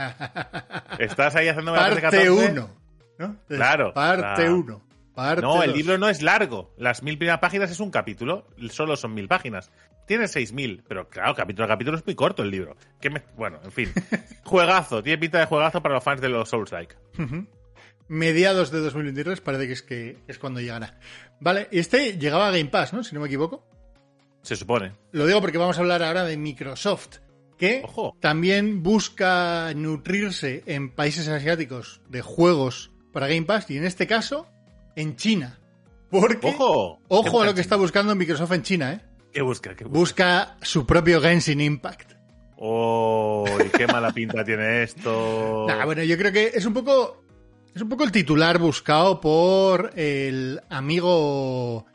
Estás 0.99 1.35
ahí 1.37 1.47
haciendo 1.47 1.71
una 1.71 1.81
Parte 1.81 2.29
1. 2.29 2.88
¿No? 3.19 3.37
Claro. 3.47 3.93
Parte 3.93 4.45
Ah. 4.47 4.51
1. 4.51 4.81
Parte 5.13 5.41
No, 5.41 5.61
el 5.61 5.73
libro 5.73 5.97
no 5.97 6.07
es 6.09 6.21
largo. 6.23 6.73
Las 6.77 7.03
mil 7.03 7.17
primeras 7.17 7.39
páginas 7.39 7.69
es 7.69 7.79
un 7.81 7.91
capítulo. 7.91 8.47
Solo 8.71 8.95
son 8.95 9.13
mil 9.13 9.27
páginas. 9.27 9.69
Tiene 10.07 10.27
seis 10.27 10.53
mil, 10.53 10.81
pero 10.87 11.07
claro, 11.09 11.35
capítulo 11.35 11.65
a 11.65 11.67
capítulo 11.67 11.97
es 11.97 12.05
muy 12.05 12.15
corto 12.15 12.41
el 12.41 12.49
libro. 12.49 12.75
¿Qué 13.01 13.09
me- 13.11 13.21
Bueno, 13.35 13.59
en 13.63 13.71
fin. 13.71 13.91
juegazo. 14.45 15.03
Tiene 15.03 15.17
pinta 15.19 15.39
de 15.39 15.45
juegazo 15.45 15.83
para 15.83 15.95
los 15.95 16.03
fans 16.03 16.21
de 16.21 16.29
los 16.29 16.49
Souls-like. 16.49 16.95
Mediados 18.07 18.71
de 18.71 18.79
2023 18.79 19.39
parece 19.41 19.67
que 19.67 19.73
es, 19.73 19.81
que 19.83 20.17
es 20.27 20.39
cuando 20.39 20.59
llegará. 20.61 20.97
Vale, 21.39 21.67
este 21.71 22.17
llegaba 22.17 22.47
a 22.47 22.51
Game 22.51 22.65
Pass, 22.65 22.91
¿no? 22.93 23.03
Si 23.03 23.13
no 23.13 23.21
me 23.21 23.27
equivoco. 23.27 23.63
Se 24.41 24.55
supone. 24.55 24.93
Lo 25.11 25.27
digo 25.27 25.41
porque 25.41 25.57
vamos 25.59 25.77
a 25.77 25.81
hablar 25.81 26.01
ahora 26.01 26.23
de 26.23 26.37
Microsoft, 26.37 27.17
que 27.57 27.81
Ojo. 27.83 28.15
también 28.19 28.81
busca 28.81 29.71
nutrirse 29.75 30.63
en 30.65 30.89
países 30.89 31.27
asiáticos 31.27 32.01
de 32.09 32.21
juegos 32.21 32.88
para 33.11 33.27
Game 33.27 33.43
Pass 33.43 33.69
y 33.69 33.77
en 33.77 33.85
este 33.85 34.07
caso 34.07 34.47
en 34.95 35.15
China. 35.15 35.59
Porque, 36.09 36.47
¡Ojo! 36.47 36.99
ojo 37.07 37.41
a 37.41 37.45
lo 37.45 37.51
¿Qué 37.51 37.55
que 37.55 37.61
está 37.61 37.75
buscando 37.75 38.15
Microsoft 38.15 38.51
en 38.53 38.63
China, 38.63 38.93
¿eh? 38.93 39.01
¿Qué 39.31 39.41
busca? 39.41 39.75
¿Qué 39.75 39.83
busca? 39.83 39.99
Busca 39.99 40.57
su 40.61 40.85
propio 40.85 41.21
Genshin 41.21 41.61
Impact. 41.61 42.13
¡Oh! 42.57 43.45
y 43.63 43.69
qué 43.69 43.87
mala 43.87 44.11
pinta 44.11 44.43
tiene 44.43 44.83
esto! 44.83 45.65
Nah, 45.67 45.85
bueno, 45.85 46.03
yo 46.03 46.17
creo 46.17 46.31
que 46.31 46.51
es 46.53 46.65
un 46.65 46.73
poco. 46.73 47.23
Es 47.75 47.81
un 47.83 47.89
poco 47.89 48.03
el 48.03 48.11
titular 48.11 48.57
buscado 48.57 49.21
por 49.21 49.91
el 49.95 50.59
amigo 50.69 51.85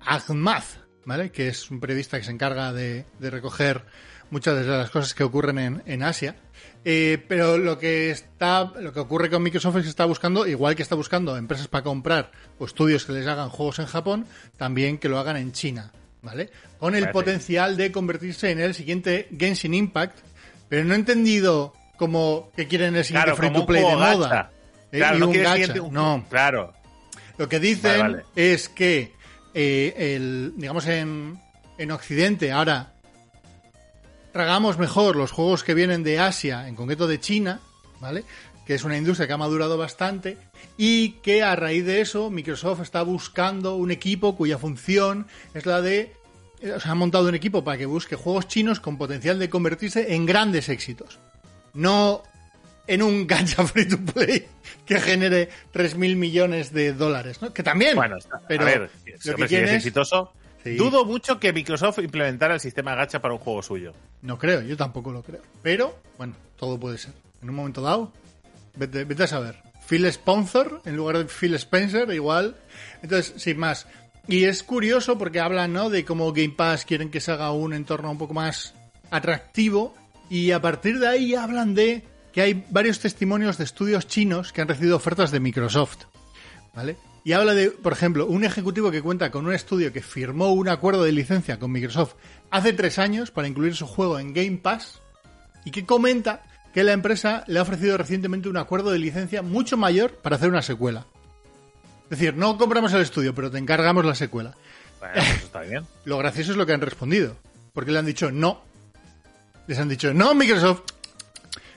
Ahmad, 0.00 0.62
¿vale? 1.06 1.32
Que 1.32 1.48
es 1.48 1.70
un 1.70 1.80
periodista 1.80 2.18
que 2.18 2.24
se 2.24 2.30
encarga 2.30 2.72
de, 2.74 3.06
de 3.18 3.30
recoger 3.30 3.86
muchas 4.30 4.54
de 4.54 4.66
las 4.70 4.90
cosas 4.90 5.14
que 5.14 5.24
ocurren 5.24 5.58
en, 5.58 5.82
en 5.86 6.02
Asia. 6.02 6.36
Eh, 6.84 7.22
pero 7.28 7.56
lo 7.56 7.78
que 7.78 8.10
está. 8.10 8.64
Lo 8.78 8.92
que 8.92 9.00
ocurre 9.00 9.30
con 9.30 9.42
Microsoft 9.42 9.76
es 9.76 9.82
que 9.84 9.88
está 9.88 10.04
buscando, 10.04 10.46
igual 10.46 10.76
que 10.76 10.82
está 10.82 10.94
buscando 10.94 11.36
empresas 11.36 11.66
para 11.68 11.82
comprar 11.84 12.30
o 12.58 12.66
estudios 12.66 13.04
que 13.06 13.12
les 13.12 13.26
hagan 13.26 13.48
juegos 13.48 13.78
en 13.78 13.86
Japón, 13.86 14.26
también 14.58 14.98
que 14.98 15.08
lo 15.08 15.18
hagan 15.18 15.36
en 15.36 15.52
China. 15.52 15.90
¿Vale? 16.22 16.50
Con 16.78 16.94
el 16.94 17.10
potencial 17.10 17.76
de 17.76 17.92
convertirse 17.92 18.50
en 18.50 18.58
el 18.58 18.74
siguiente 18.74 19.28
Genshin 19.38 19.74
Impact. 19.74 20.18
Pero 20.70 20.84
no 20.84 20.94
he 20.94 20.96
entendido 20.96 21.74
como 21.98 22.50
que 22.56 22.66
quieren 22.66 22.96
el 22.96 23.04
siguiente 23.04 23.32
Claro, 23.34 23.36
free 23.36 23.52
to 23.52 23.66
play 23.66 23.82
de 23.84 23.94
moda. 23.96 24.50
Eh, 24.90 24.98
Claro, 24.98 25.16
y 25.16 25.20
no 25.20 25.26
un 25.26 25.32
quiere 25.32 25.44
gacha. 25.44 25.56
siguiente 25.56 25.80
un- 25.80 25.92
No, 25.92 26.24
Claro. 26.30 26.72
lo 27.36 27.48
que 27.48 27.60
dicen 27.60 28.00
Vale, 28.00 28.14
vale. 28.14 28.24
es 28.36 28.68
que 28.70 29.12
eh, 29.52 30.14
el, 30.16 30.54
digamos 30.56 30.86
en, 30.86 31.38
en 31.76 31.90
Occidente 31.90 32.50
ahora 32.52 32.93
tragamos 34.34 34.78
mejor 34.78 35.14
los 35.14 35.30
juegos 35.30 35.62
que 35.62 35.74
vienen 35.74 36.02
de 36.02 36.18
Asia, 36.18 36.66
en 36.68 36.74
concreto 36.74 37.06
de 37.06 37.20
China, 37.20 37.60
¿vale? 38.00 38.24
Que 38.66 38.74
es 38.74 38.82
una 38.82 38.96
industria 38.98 39.28
que 39.28 39.32
ha 39.32 39.36
madurado 39.38 39.78
bastante 39.78 40.36
y 40.76 41.10
que 41.22 41.44
a 41.44 41.54
raíz 41.54 41.84
de 41.86 42.00
eso 42.00 42.30
Microsoft 42.30 42.80
está 42.80 43.02
buscando 43.02 43.76
un 43.76 43.92
equipo 43.92 44.36
cuya 44.36 44.58
función 44.58 45.28
es 45.54 45.66
la 45.66 45.80
de 45.80 46.12
eh, 46.60 46.72
o 46.72 46.80
sea, 46.80 46.90
ha 46.90 46.94
montado 46.96 47.28
un 47.28 47.36
equipo 47.36 47.62
para 47.62 47.78
que 47.78 47.86
busque 47.86 48.16
juegos 48.16 48.48
chinos 48.48 48.80
con 48.80 48.98
potencial 48.98 49.38
de 49.38 49.48
convertirse 49.48 50.14
en 50.14 50.26
grandes 50.26 50.68
éxitos. 50.68 51.20
No 51.72 52.22
en 52.88 53.02
un 53.02 53.26
gacha 53.28 53.64
free 53.66 53.86
to 53.86 53.98
play 53.98 54.46
que 54.84 54.98
genere 54.98 55.48
3.000 55.72 56.16
millones 56.16 56.72
de 56.72 56.92
dólares, 56.92 57.40
¿no? 57.40 57.52
Que 57.54 57.62
también. 57.62 57.94
Bueno, 57.94 58.16
está- 58.16 58.40
pero 58.48 58.62
a 58.62 58.66
ver, 58.66 58.90
si, 59.20 59.28
lo 59.30 59.36
que 59.36 59.46
si 59.48 59.54
es- 59.56 59.70
exitoso. 59.72 60.32
Sí. 60.64 60.76
Dudo 60.76 61.04
mucho 61.04 61.38
que 61.38 61.52
Microsoft 61.52 61.98
implementara 61.98 62.54
el 62.54 62.60
sistema 62.60 62.94
gacha 62.94 63.20
para 63.20 63.34
un 63.34 63.40
juego 63.40 63.62
suyo. 63.62 63.92
No 64.22 64.38
creo, 64.38 64.62
yo 64.62 64.76
tampoco 64.76 65.12
lo 65.12 65.22
creo. 65.22 65.42
Pero, 65.62 65.94
bueno, 66.16 66.34
todo 66.56 66.80
puede 66.80 66.96
ser. 66.96 67.12
En 67.42 67.50
un 67.50 67.56
momento 67.56 67.82
dado, 67.82 68.10
vete, 68.74 69.04
vete 69.04 69.24
a 69.24 69.26
saber. 69.26 69.56
Phil 69.86 70.10
Sponsor 70.10 70.80
en 70.86 70.96
lugar 70.96 71.18
de 71.18 71.26
Phil 71.26 71.54
Spencer, 71.54 72.10
igual. 72.12 72.56
Entonces, 73.02 73.34
sin 73.36 73.58
más. 73.58 73.86
Y 74.26 74.44
es 74.44 74.62
curioso 74.62 75.18
porque 75.18 75.40
hablan, 75.40 75.74
¿no? 75.74 75.90
De 75.90 76.04
cómo 76.04 76.32
Game 76.32 76.54
Pass 76.56 76.86
quieren 76.86 77.10
que 77.10 77.20
se 77.20 77.32
haga 77.32 77.52
un 77.52 77.74
entorno 77.74 78.10
un 78.10 78.18
poco 78.18 78.32
más 78.32 78.74
atractivo. 79.10 79.94
Y 80.30 80.52
a 80.52 80.62
partir 80.62 80.98
de 80.98 81.08
ahí 81.08 81.34
hablan 81.34 81.74
de 81.74 82.02
que 82.32 82.40
hay 82.40 82.64
varios 82.70 83.00
testimonios 83.00 83.58
de 83.58 83.64
estudios 83.64 84.06
chinos 84.06 84.52
que 84.52 84.62
han 84.62 84.68
recibido 84.68 84.96
ofertas 84.96 85.30
de 85.30 85.40
Microsoft. 85.40 86.04
¿Vale? 86.74 86.96
Y 87.24 87.32
habla 87.32 87.54
de, 87.54 87.70
por 87.70 87.94
ejemplo, 87.94 88.26
un 88.26 88.44
ejecutivo 88.44 88.90
que 88.90 89.00
cuenta 89.00 89.30
con 89.30 89.46
un 89.46 89.54
estudio 89.54 89.92
que 89.92 90.02
firmó 90.02 90.52
un 90.52 90.68
acuerdo 90.68 91.04
de 91.04 91.12
licencia 91.12 91.58
con 91.58 91.72
Microsoft 91.72 92.14
hace 92.50 92.74
tres 92.74 92.98
años 92.98 93.30
para 93.30 93.48
incluir 93.48 93.74
su 93.74 93.86
juego 93.86 94.18
en 94.18 94.34
Game 94.34 94.58
Pass, 94.58 95.00
y 95.64 95.70
que 95.70 95.86
comenta 95.86 96.42
que 96.74 96.84
la 96.84 96.92
empresa 96.92 97.44
le 97.46 97.58
ha 97.58 97.62
ofrecido 97.62 97.96
recientemente 97.96 98.48
un 98.48 98.56
acuerdo 98.56 98.90
de 98.90 98.98
licencia 98.98 99.42
mucho 99.42 99.76
mayor 99.76 100.12
para 100.16 100.36
hacer 100.36 100.50
una 100.50 100.60
secuela. 100.60 101.06
Es 102.04 102.18
decir, 102.18 102.34
no 102.36 102.58
compramos 102.58 102.92
el 102.92 103.00
estudio, 103.00 103.34
pero 103.34 103.50
te 103.50 103.58
encargamos 103.58 104.04
la 104.04 104.14
secuela. 104.14 104.54
Bueno, 105.00 105.14
pues 105.14 105.44
está 105.44 105.62
bien. 105.62 105.86
Lo 106.04 106.18
gracioso 106.18 106.52
es 106.52 106.56
lo 106.58 106.66
que 106.66 106.72
han 106.72 106.80
respondido. 106.80 107.36
Porque 107.72 107.90
le 107.90 107.98
han 107.98 108.06
dicho 108.06 108.30
no. 108.30 108.62
Les 109.66 109.78
han 109.78 109.88
dicho, 109.88 110.12
no, 110.12 110.34
Microsoft. 110.34 110.82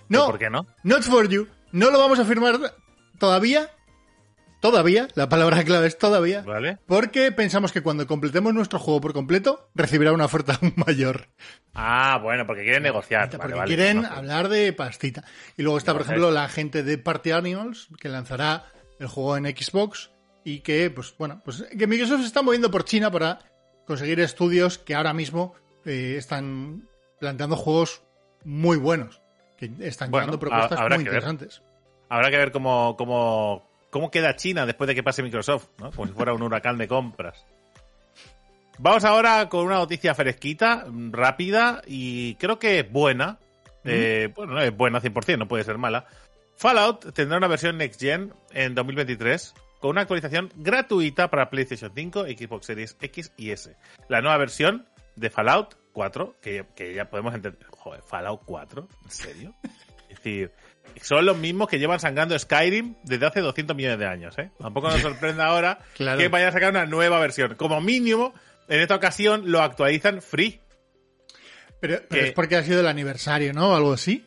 No. 0.09 0.25
¿Por 0.25 0.37
qué 0.39 0.49
no? 0.49 0.67
Not 0.83 1.03
for 1.03 1.27
you. 1.29 1.47
No 1.71 1.89
lo 1.89 1.99
vamos 1.99 2.19
a 2.19 2.25
firmar 2.25 2.75
todavía. 3.17 3.69
Todavía. 4.71 5.07
La 5.15 5.29
palabra 5.29 5.63
clave 5.63 5.87
es 5.87 5.97
todavía. 5.97 6.41
Vale. 6.41 6.77
Porque 6.85 7.31
pensamos 7.31 7.71
que 7.71 7.81
cuando 7.81 8.05
completemos 8.05 8.53
nuestro 8.53 8.79
juego 8.79 8.99
por 9.01 9.13
completo, 9.13 9.69
recibirá 9.75 10.11
una 10.11 10.25
oferta 10.25 10.59
mayor. 10.75 11.27
Ah, 11.73 12.19
bueno, 12.21 12.45
porque 12.45 12.63
quieren 12.63 12.83
negociar. 12.83 13.29
Porque 13.29 13.43
Vale, 13.43 13.55
vale, 13.55 13.67
quieren 13.75 14.05
hablar 14.05 14.49
de 14.49 14.73
pastita. 14.73 15.23
Y 15.55 15.63
luego 15.63 15.77
está, 15.77 15.93
por 15.93 16.01
ejemplo, 16.01 16.31
la 16.31 16.49
gente 16.49 16.83
de 16.83 16.97
Party 16.97 17.31
Animals, 17.31 17.87
que 17.99 18.09
lanzará 18.09 18.65
el 18.99 19.07
juego 19.07 19.37
en 19.37 19.45
Xbox 19.45 20.11
y 20.43 20.59
que, 20.59 20.89
pues 20.89 21.13
bueno, 21.17 21.41
pues 21.45 21.63
que 21.77 21.87
Microsoft 21.87 22.21
se 22.21 22.27
está 22.27 22.41
moviendo 22.41 22.69
por 22.71 22.83
China 22.83 23.09
para 23.11 23.39
conseguir 23.85 24.19
estudios 24.19 24.77
que 24.77 24.95
ahora 24.95 25.13
mismo 25.13 25.55
eh, 25.85 26.15
están 26.17 26.87
planteando 27.19 27.55
juegos 27.55 28.01
muy 28.43 28.77
buenos, 28.77 29.21
que 29.57 29.71
están 29.79 30.11
Bueno, 30.11 30.25
llevando 30.27 30.39
propuestas 30.39 30.79
muy 30.79 30.89
ver. 30.89 30.99
interesantes. 31.01 31.61
Habrá 32.09 32.29
que 32.31 32.37
ver 32.37 32.51
cómo, 32.51 32.95
cómo, 32.97 33.66
cómo 33.89 34.11
queda 34.11 34.35
China 34.35 34.65
después 34.65 34.87
de 34.87 34.95
que 34.95 35.03
pase 35.03 35.23
Microsoft, 35.23 35.67
¿no? 35.79 35.91
Como 35.91 36.07
si 36.07 36.13
fuera 36.13 36.33
un 36.33 36.41
huracán 36.41 36.77
de 36.77 36.87
compras. 36.87 37.45
Vamos 38.79 39.03
ahora 39.05 39.49
con 39.49 39.65
una 39.65 39.75
noticia 39.75 40.13
fresquita, 40.13 40.85
rápida 41.11 41.81
y 41.87 42.35
creo 42.35 42.59
que 42.59 42.83
buena. 42.83 43.39
Eh, 43.83 44.31
bueno, 44.35 44.53
no 44.53 44.61
es 44.61 44.75
buena 44.75 45.01
100%, 45.01 45.37
no 45.37 45.47
puede 45.47 45.63
ser 45.63 45.77
mala. 45.77 46.05
Fallout 46.55 47.13
tendrá 47.13 47.37
una 47.37 47.47
versión 47.47 47.77
Next 47.77 47.99
Gen 47.99 48.33
en 48.51 48.75
2023 48.75 49.53
con 49.79 49.91
una 49.91 50.01
actualización 50.01 50.51
gratuita 50.55 51.29
para 51.29 51.49
PlayStation 51.49 51.91
5, 51.93 52.25
Xbox 52.25 52.65
Series 52.65 52.97
X 52.99 53.31
y 53.37 53.51
S. 53.51 53.75
La 54.09 54.21
nueva 54.21 54.37
versión 54.37 54.87
de 55.15 55.29
Fallout 55.29 55.75
4, 55.93 56.35
que, 56.41 56.65
que 56.75 56.93
ya 56.93 57.09
podemos 57.09 57.33
entender. 57.33 57.65
Joder, 57.69 58.01
Fallout 58.01 58.41
4, 58.45 58.87
¿en 59.03 59.11
serio? 59.11 59.55
Es 60.09 60.23
decir, 60.23 60.51
son 61.01 61.25
los 61.25 61.37
mismos 61.37 61.67
que 61.67 61.79
llevan 61.79 61.99
sangrando 61.99 62.37
Skyrim 62.37 62.95
desde 63.03 63.25
hace 63.25 63.41
200 63.41 63.75
millones 63.75 63.99
de 63.99 64.05
años, 64.07 64.37
¿eh? 64.37 64.49
Tampoco 64.59 64.89
nos 64.89 65.01
sorprenda 65.01 65.45
ahora 65.45 65.79
Claro. 65.95 66.17
que 66.19 66.27
vayan 66.27 66.49
a 66.49 66.51
sacar 66.51 66.69
una 66.71 66.85
nueva 66.85 67.19
versión. 67.19 67.55
Como 67.55 67.79
mínimo, 67.81 68.33
en 68.67 68.79
esta 68.81 68.95
ocasión 68.95 69.51
lo 69.51 69.61
actualizan 69.61 70.21
free. 70.21 70.59
Pero, 71.79 71.99
pero 72.09 72.21
Que- 72.23 72.27
es 72.29 72.33
porque 72.33 72.55
ha 72.55 72.63
sido 72.63 72.79
el 72.81 72.87
aniversario, 72.87 73.53
¿no? 73.53 73.71
O 73.71 73.75
algo 73.75 73.93
así. 73.93 74.25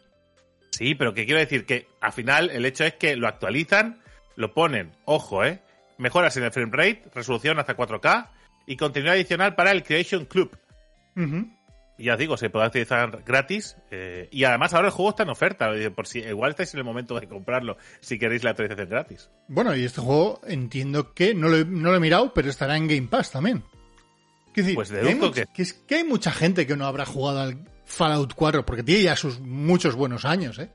Sí, 0.70 0.94
pero 0.94 1.12
que 1.14 1.24
quiero 1.26 1.40
decir 1.40 1.66
que 1.66 1.88
al 2.00 2.12
final 2.12 2.48
el 2.50 2.64
hecho 2.64 2.84
es 2.84 2.94
que 2.94 3.16
lo 3.16 3.26
actualizan, 3.28 4.00
lo 4.36 4.54
ponen, 4.54 4.92
ojo, 5.04 5.44
¿eh? 5.44 5.60
Mejoras 5.98 6.36
en 6.36 6.44
el 6.44 6.52
frame 6.52 6.70
rate, 6.72 7.02
resolución 7.14 7.58
hasta 7.58 7.76
4K 7.76 8.30
y 8.66 8.76
contenido 8.76 9.12
adicional 9.12 9.54
para 9.56 9.72
el 9.72 9.82
Creation 9.82 10.24
Club. 10.24 10.56
Ujú. 11.16 11.50
Y 11.59 11.59
ya 12.04 12.14
os 12.14 12.18
digo, 12.18 12.36
se 12.36 12.50
puede 12.50 12.66
utilizar 12.66 13.22
gratis. 13.24 13.76
eh, 13.90 14.28
y 14.30 14.44
además 14.44 14.72
ahora 14.74 14.88
el 14.88 14.92
juego 14.94 15.10
está 15.10 15.22
en 15.24 15.30
oferta. 15.30 15.74
eh, 15.74 15.90
Por 15.90 16.06
si 16.06 16.20
igual 16.20 16.50
estáis 16.50 16.72
en 16.74 16.78
el 16.78 16.84
momento 16.84 17.18
de 17.18 17.28
comprarlo 17.28 17.76
si 18.00 18.18
queréis 18.18 18.44
la 18.44 18.50
actualización 18.50 18.88
gratis. 18.88 19.30
Bueno, 19.48 19.74
y 19.76 19.84
este 19.84 20.00
juego 20.00 20.40
entiendo 20.46 21.12
que 21.14 21.34
no 21.34 21.48
lo, 21.48 21.56
he, 21.58 21.64
no 21.64 21.90
lo 21.90 21.96
he 21.96 22.00
mirado, 22.00 22.32
pero 22.34 22.48
estará 22.50 22.76
en 22.76 22.86
Game 22.88 23.08
Pass 23.08 23.30
también. 23.32 23.62
Decir, 24.54 24.74
Pues 24.74 24.90
que 24.90 24.98
hay, 24.98 25.04
deduzco 25.04 25.26
mucha, 25.28 25.44
que- 25.46 25.52
que 25.54 25.62
es 25.62 25.72
que 25.72 25.94
hay 25.96 26.04
mucha 26.04 26.32
gente 26.32 26.66
que 26.66 26.76
no 26.76 26.84
habrá 26.86 27.06
jugado 27.06 27.40
al 27.40 27.58
Fallout 27.86 28.34
4, 28.34 28.66
porque 28.66 28.82
tiene 28.82 29.02
ya 29.04 29.16
sus 29.16 29.40
muchos 29.40 29.94
buenos 29.94 30.24
años, 30.24 30.58
¿eh? 30.58 30.70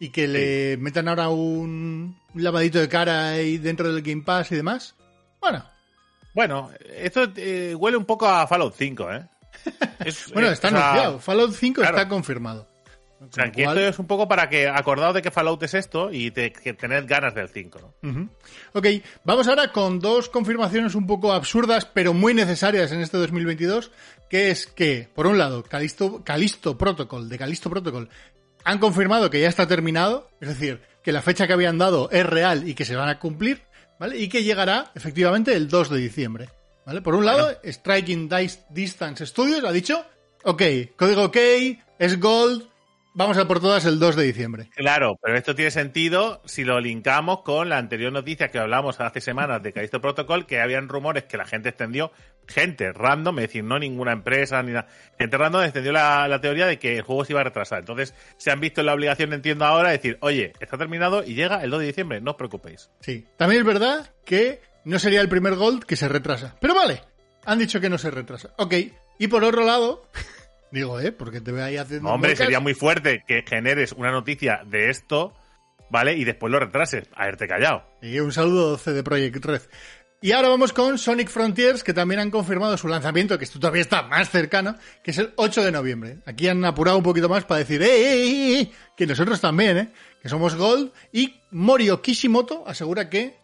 Y 0.00 0.08
que 0.10 0.26
le 0.26 0.76
metan 0.78 1.06
ahora 1.08 1.28
un, 1.28 2.18
un 2.34 2.42
lavadito 2.42 2.80
de 2.80 2.88
cara 2.88 3.30
ahí 3.30 3.58
dentro 3.58 3.92
del 3.92 4.02
Game 4.02 4.22
Pass 4.22 4.50
y 4.52 4.56
demás. 4.56 4.96
Bueno, 5.40 5.64
Bueno, 6.34 6.70
esto 6.96 7.30
eh, 7.36 7.74
huele 7.78 7.96
un 7.96 8.04
poco 8.06 8.26
a 8.26 8.46
Fallout 8.46 8.74
5, 8.76 9.12
¿eh? 9.12 9.26
Es- 10.04 10.30
bueno 10.32 10.48
eh, 10.48 10.52
está 10.52 10.68
o 10.68 10.70
sea, 10.72 10.80
anunciado. 10.90 11.18
Fallout 11.20 11.52
5 11.54 11.80
claro. 11.80 11.96
está 11.96 12.08
confirmado. 12.08 12.68
O 13.20 13.32
sea, 13.32 13.44
Con 13.44 13.62
cual- 13.62 13.78
esto 13.78 13.88
es 13.90 13.98
un 14.00 14.06
poco 14.08 14.26
para 14.26 14.48
que 14.48 14.66
acordaos 14.68 15.14
de 15.14 15.22
que 15.22 15.30
Fallout 15.30 15.62
es 15.62 15.74
esto 15.74 16.10
y 16.12 16.32
te- 16.32 16.52
que 16.52 16.72
tened 16.74 17.04
ganas 17.06 17.32
del 17.34 17.48
5, 17.48 17.94
¿no? 18.02 18.10
Ujú. 18.10 18.28
Ok, 18.72 18.86
vamos 19.24 19.46
ahora 19.46 19.70
con 19.70 20.00
dos 20.00 20.28
confirmaciones 20.28 20.96
un 20.96 21.06
poco 21.06 21.32
absurdas, 21.32 21.84
pero 21.84 22.14
muy 22.14 22.34
necesarias 22.34 22.90
en 22.90 23.00
este 23.00 23.18
2022, 23.18 23.92
que 24.28 24.50
es 24.50 24.66
que, 24.66 25.08
por 25.14 25.28
un 25.28 25.38
lado, 25.38 25.62
Calisto, 25.62 26.24
Calisto 26.24 26.76
Protocol, 26.76 27.28
de 27.28 27.38
Calisto 27.38 27.70
Protocol, 27.70 28.08
han 28.64 28.78
confirmado 28.80 29.30
que 29.30 29.40
ya 29.40 29.48
está 29.48 29.68
terminado, 29.68 30.28
es 30.40 30.48
decir, 30.48 30.80
que 31.04 31.12
la 31.12 31.22
fecha 31.22 31.46
que 31.46 31.52
habían 31.52 31.78
dado 31.78 32.10
es 32.10 32.26
real 32.26 32.68
y 32.68 32.74
que 32.74 32.84
se 32.84 32.96
van 32.96 33.08
a 33.08 33.20
cumplir, 33.20 33.62
¿vale? 34.00 34.18
Y 34.18 34.28
que 34.28 34.42
llegará 34.42 34.90
efectivamente 34.96 35.54
el 35.54 35.68
2 35.68 35.90
de 35.90 35.98
diciembre, 35.98 36.48
¿vale? 36.86 37.02
Por 37.02 37.14
un 37.14 37.24
lado, 37.24 37.50
Striking 37.64 38.28
Dice 38.28 38.60
Distance 38.70 39.26
Studios 39.26 39.64
ha 39.64 39.72
dicho, 39.72 40.04
ok, 40.44 40.62
código 40.96 41.24
ok, 41.24 41.36
es 41.98 42.20
Gold, 42.20 42.68
vamos 43.14 43.36
a 43.36 43.46
por 43.46 43.60
todas 43.60 43.84
el 43.84 43.98
2 43.98 44.16
de 44.16 44.24
diciembre. 44.24 44.70
Claro, 44.74 45.18
pero 45.22 45.36
esto 45.36 45.54
tiene 45.54 45.70
sentido 45.70 46.40
si 46.44 46.64
lo 46.64 46.80
linkamos 46.80 47.42
con 47.42 47.68
la 47.68 47.78
anterior 47.78 48.12
noticia 48.12 48.48
que 48.48 48.58
hablamos 48.58 49.00
hace 49.00 49.20
semanas 49.20 49.62
de 49.62 49.72
Callisto 49.72 50.00
Protocol, 50.00 50.46
que 50.46 50.60
habían 50.60 50.88
rumores 50.88 51.24
que 51.24 51.36
la 51.36 51.44
gente 51.44 51.70
extendió, 51.70 52.12
gente 52.46 52.92
random, 52.92 53.38
es 53.38 53.48
decir, 53.48 53.64
no 53.64 53.78
ninguna 53.78 54.12
empresa 54.12 54.62
ni 54.62 54.72
nada, 54.72 54.88
gente 55.18 55.36
random 55.36 55.62
extendió 55.62 55.92
la, 55.92 56.26
la 56.28 56.40
teoría 56.40 56.66
de 56.66 56.78
que 56.78 56.96
el 56.96 57.02
juego 57.02 57.24
se 57.24 57.32
iba 57.32 57.40
a 57.40 57.44
retrasar. 57.44 57.80
Entonces, 57.80 58.14
se 58.36 58.50
han 58.50 58.60
visto 58.60 58.80
en 58.80 58.86
la 58.86 58.94
obligación, 58.94 59.32
entiendo 59.32 59.64
ahora, 59.64 59.90
de 59.90 59.96
decir, 59.96 60.18
oye, 60.20 60.52
está 60.60 60.78
terminado 60.78 61.22
y 61.22 61.34
llega 61.34 61.62
el 61.62 61.70
2 61.70 61.80
de 61.80 61.86
diciembre, 61.86 62.20
no 62.20 62.32
os 62.32 62.36
preocupéis. 62.36 62.90
Sí. 63.00 63.26
También 63.36 63.60
es 63.60 63.66
verdad 63.66 64.10
que 64.24 64.60
no 64.84 64.98
sería 64.98 65.20
el 65.20 65.28
primer 65.28 65.54
Gold 65.54 65.84
que 65.84 65.96
se 65.96 66.08
retrasa. 66.08 66.56
Pero 66.60 66.74
vale, 66.74 67.02
han 67.44 67.58
dicho 67.58 67.80
que 67.80 67.90
no 67.90 67.98
se 67.98 68.10
retrasa. 68.10 68.54
Ok. 68.58 68.74
Y 69.18 69.28
por 69.28 69.44
otro 69.44 69.64
lado, 69.64 70.08
digo, 70.70 71.00
¿eh? 71.00 71.12
Porque 71.12 71.40
te 71.40 71.52
veo 71.52 71.64
ahí 71.64 71.76
haciendo. 71.76 72.08
Hombre, 72.08 72.30
muecas. 72.30 72.44
sería 72.44 72.60
muy 72.60 72.74
fuerte 72.74 73.24
que 73.26 73.44
generes 73.46 73.92
una 73.92 74.10
noticia 74.10 74.62
de 74.66 74.90
esto, 74.90 75.34
¿vale? 75.90 76.16
Y 76.16 76.24
después 76.24 76.50
lo 76.50 76.58
retrases. 76.58 77.08
Haberte 77.14 77.46
callado. 77.46 77.84
Y 78.00 78.18
un 78.20 78.32
saludo 78.32 78.78
CD 78.78 79.02
Projekt 79.02 79.44
Red. 79.44 79.62
Y 80.24 80.30
ahora 80.30 80.50
vamos 80.50 80.72
con 80.72 80.98
Sonic 80.98 81.28
Frontiers, 81.28 81.82
que 81.82 81.92
también 81.92 82.20
han 82.20 82.30
confirmado 82.30 82.78
su 82.78 82.86
lanzamiento, 82.86 83.36
que 83.38 83.44
esto 83.44 83.58
todavía 83.58 83.82
está 83.82 84.02
más 84.02 84.30
cercano, 84.30 84.76
que 85.02 85.10
es 85.10 85.18
el 85.18 85.32
8 85.34 85.64
de 85.64 85.72
noviembre. 85.72 86.18
Aquí 86.26 86.46
han 86.46 86.64
apurado 86.64 86.96
un 86.96 87.02
poquito 87.02 87.28
más 87.28 87.44
para 87.44 87.58
decir, 87.58 87.82
¡eh, 87.82 87.86
eh, 87.88 88.22
eh, 88.22 88.60
eh! 88.60 88.72
Que 88.96 89.04
nosotros 89.04 89.40
también, 89.40 89.78
¿eh? 89.78 89.92
Que 90.22 90.28
somos 90.28 90.54
Gold. 90.54 90.92
Y 91.10 91.40
Morio 91.50 92.00
Kishimoto 92.02 92.62
asegura 92.68 93.10
que 93.10 93.34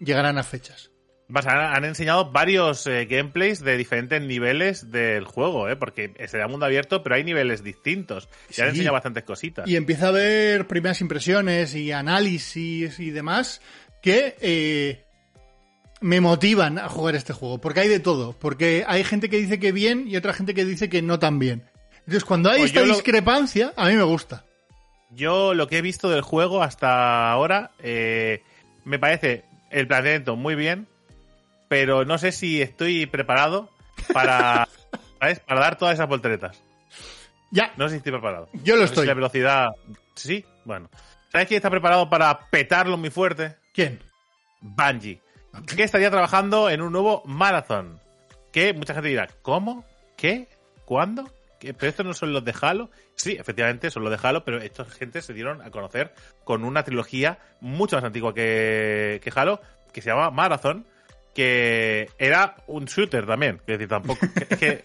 llegarán 0.00 0.38
a 0.38 0.42
fechas. 0.42 0.90
Vas, 1.26 1.46
han, 1.46 1.58
han 1.58 1.84
enseñado 1.86 2.30
varios 2.32 2.86
eh, 2.86 3.06
gameplays 3.06 3.60
de 3.60 3.78
diferentes 3.78 4.20
niveles 4.20 4.90
del 4.90 5.24
juego, 5.24 5.68
¿eh? 5.70 5.76
Porque 5.76 6.12
será 6.28 6.48
mundo 6.48 6.66
abierto, 6.66 7.02
pero 7.02 7.14
hay 7.16 7.24
niveles 7.24 7.64
distintos. 7.64 8.28
Y 8.54 8.60
han 8.60 8.68
enseñado 8.68 8.92
bastantes 8.92 9.24
cositas. 9.24 9.66
Y 9.68 9.76
empieza 9.76 10.06
a 10.06 10.08
haber 10.10 10.66
primeras 10.66 11.00
impresiones 11.00 11.74
y 11.74 11.92
análisis 11.92 13.00
y 13.00 13.10
demás 13.10 13.62
que 14.02 14.36
eh, 14.42 15.04
me 16.02 16.20
motivan 16.20 16.78
a 16.78 16.90
jugar 16.90 17.14
este 17.14 17.32
juego. 17.32 17.58
Porque 17.58 17.80
hay 17.80 17.88
de 17.88 18.00
todo. 18.00 18.34
Porque 18.38 18.84
hay 18.86 19.02
gente 19.02 19.30
que 19.30 19.38
dice 19.38 19.58
que 19.58 19.72
bien 19.72 20.04
y 20.06 20.16
otra 20.16 20.34
gente 20.34 20.52
que 20.52 20.66
dice 20.66 20.90
que 20.90 21.00
no 21.00 21.18
tan 21.18 21.38
bien. 21.38 21.64
Entonces, 22.00 22.24
cuando 22.26 22.50
hay 22.50 22.58
Pues 22.58 22.70
esta 22.72 22.84
lo- 22.84 22.92
discrepancia, 22.92 23.72
a 23.76 23.88
mí 23.88 23.94
me 23.94 24.02
gusta. 24.02 24.44
Yo 25.10 25.54
lo 25.54 25.68
que 25.68 25.78
he 25.78 25.82
visto 25.82 26.10
del 26.10 26.20
juego 26.20 26.62
hasta 26.62 27.30
ahora 27.32 27.70
eh, 27.82 28.42
me 28.84 28.98
parece 28.98 29.44
el 29.74 29.86
planteamiento 29.86 30.36
muy 30.36 30.54
bien, 30.54 30.86
pero 31.68 32.04
no 32.04 32.18
sé 32.18 32.32
si 32.32 32.62
estoy 32.62 33.06
preparado 33.06 33.68
para, 34.12 34.68
¿sabes? 35.20 35.40
para 35.40 35.60
dar 35.60 35.76
todas 35.76 35.94
esas 35.94 36.08
volteretas. 36.08 36.62
Ya, 37.50 37.72
No 37.76 37.86
sé 37.88 37.92
si 37.92 37.96
estoy 37.98 38.12
preparado. 38.12 38.48
yo 38.52 38.74
lo 38.76 38.82
No 38.82 38.86
sé 38.86 38.88
si 38.88 38.92
estoy. 38.94 39.06
la 39.06 39.14
velocidad. 39.14 39.68
Sí, 40.14 40.44
bueno. 40.64 40.88
¿Sabes 41.30 41.48
quién 41.48 41.56
está 41.58 41.70
preparado 41.70 42.08
para 42.10 42.38
petarlo 42.50 42.96
muy 42.96 43.10
fuerte? 43.10 43.56
¿Quién? 43.72 44.00
Bungie. 44.60 45.20
Que 45.76 45.82
estaría 45.84 46.10
trabajando 46.10 46.68
en 46.70 46.80
un 46.82 46.92
nuevo 46.92 47.22
marathon. 47.26 48.00
Que 48.52 48.72
mucha 48.72 48.94
gente 48.94 49.08
dirá, 49.08 49.28
¿cómo? 49.42 49.84
¿Qué? 50.16 50.48
¿Cuándo? 50.84 51.28
¿Pero 51.72 51.88
estos 51.90 52.04
no 52.06 52.14
son 52.14 52.32
los 52.32 52.44
de 52.44 52.54
Halo? 52.60 52.90
Sí, 53.14 53.32
efectivamente 53.38 53.90
son 53.90 54.04
los 54.04 54.10
de 54.12 54.18
Halo, 54.28 54.44
pero 54.44 54.60
esta 54.60 54.84
gente 54.84 55.22
se 55.22 55.32
dieron 55.32 55.62
a 55.62 55.70
conocer 55.70 56.12
con 56.44 56.64
una 56.64 56.84
trilogía 56.84 57.38
mucho 57.60 57.96
más 57.96 58.04
antigua 58.04 58.34
que, 58.34 59.20
que 59.22 59.32
Halo, 59.34 59.60
que 59.92 60.02
se 60.02 60.10
llama 60.10 60.30
Marathon, 60.30 60.86
que 61.34 62.10
era 62.18 62.56
un 62.66 62.84
shooter 62.84 63.26
también. 63.26 63.56
Es 63.66 63.78
decir, 63.78 63.88
tampoco. 63.88 64.26
Es 64.50 64.58
que, 64.58 64.82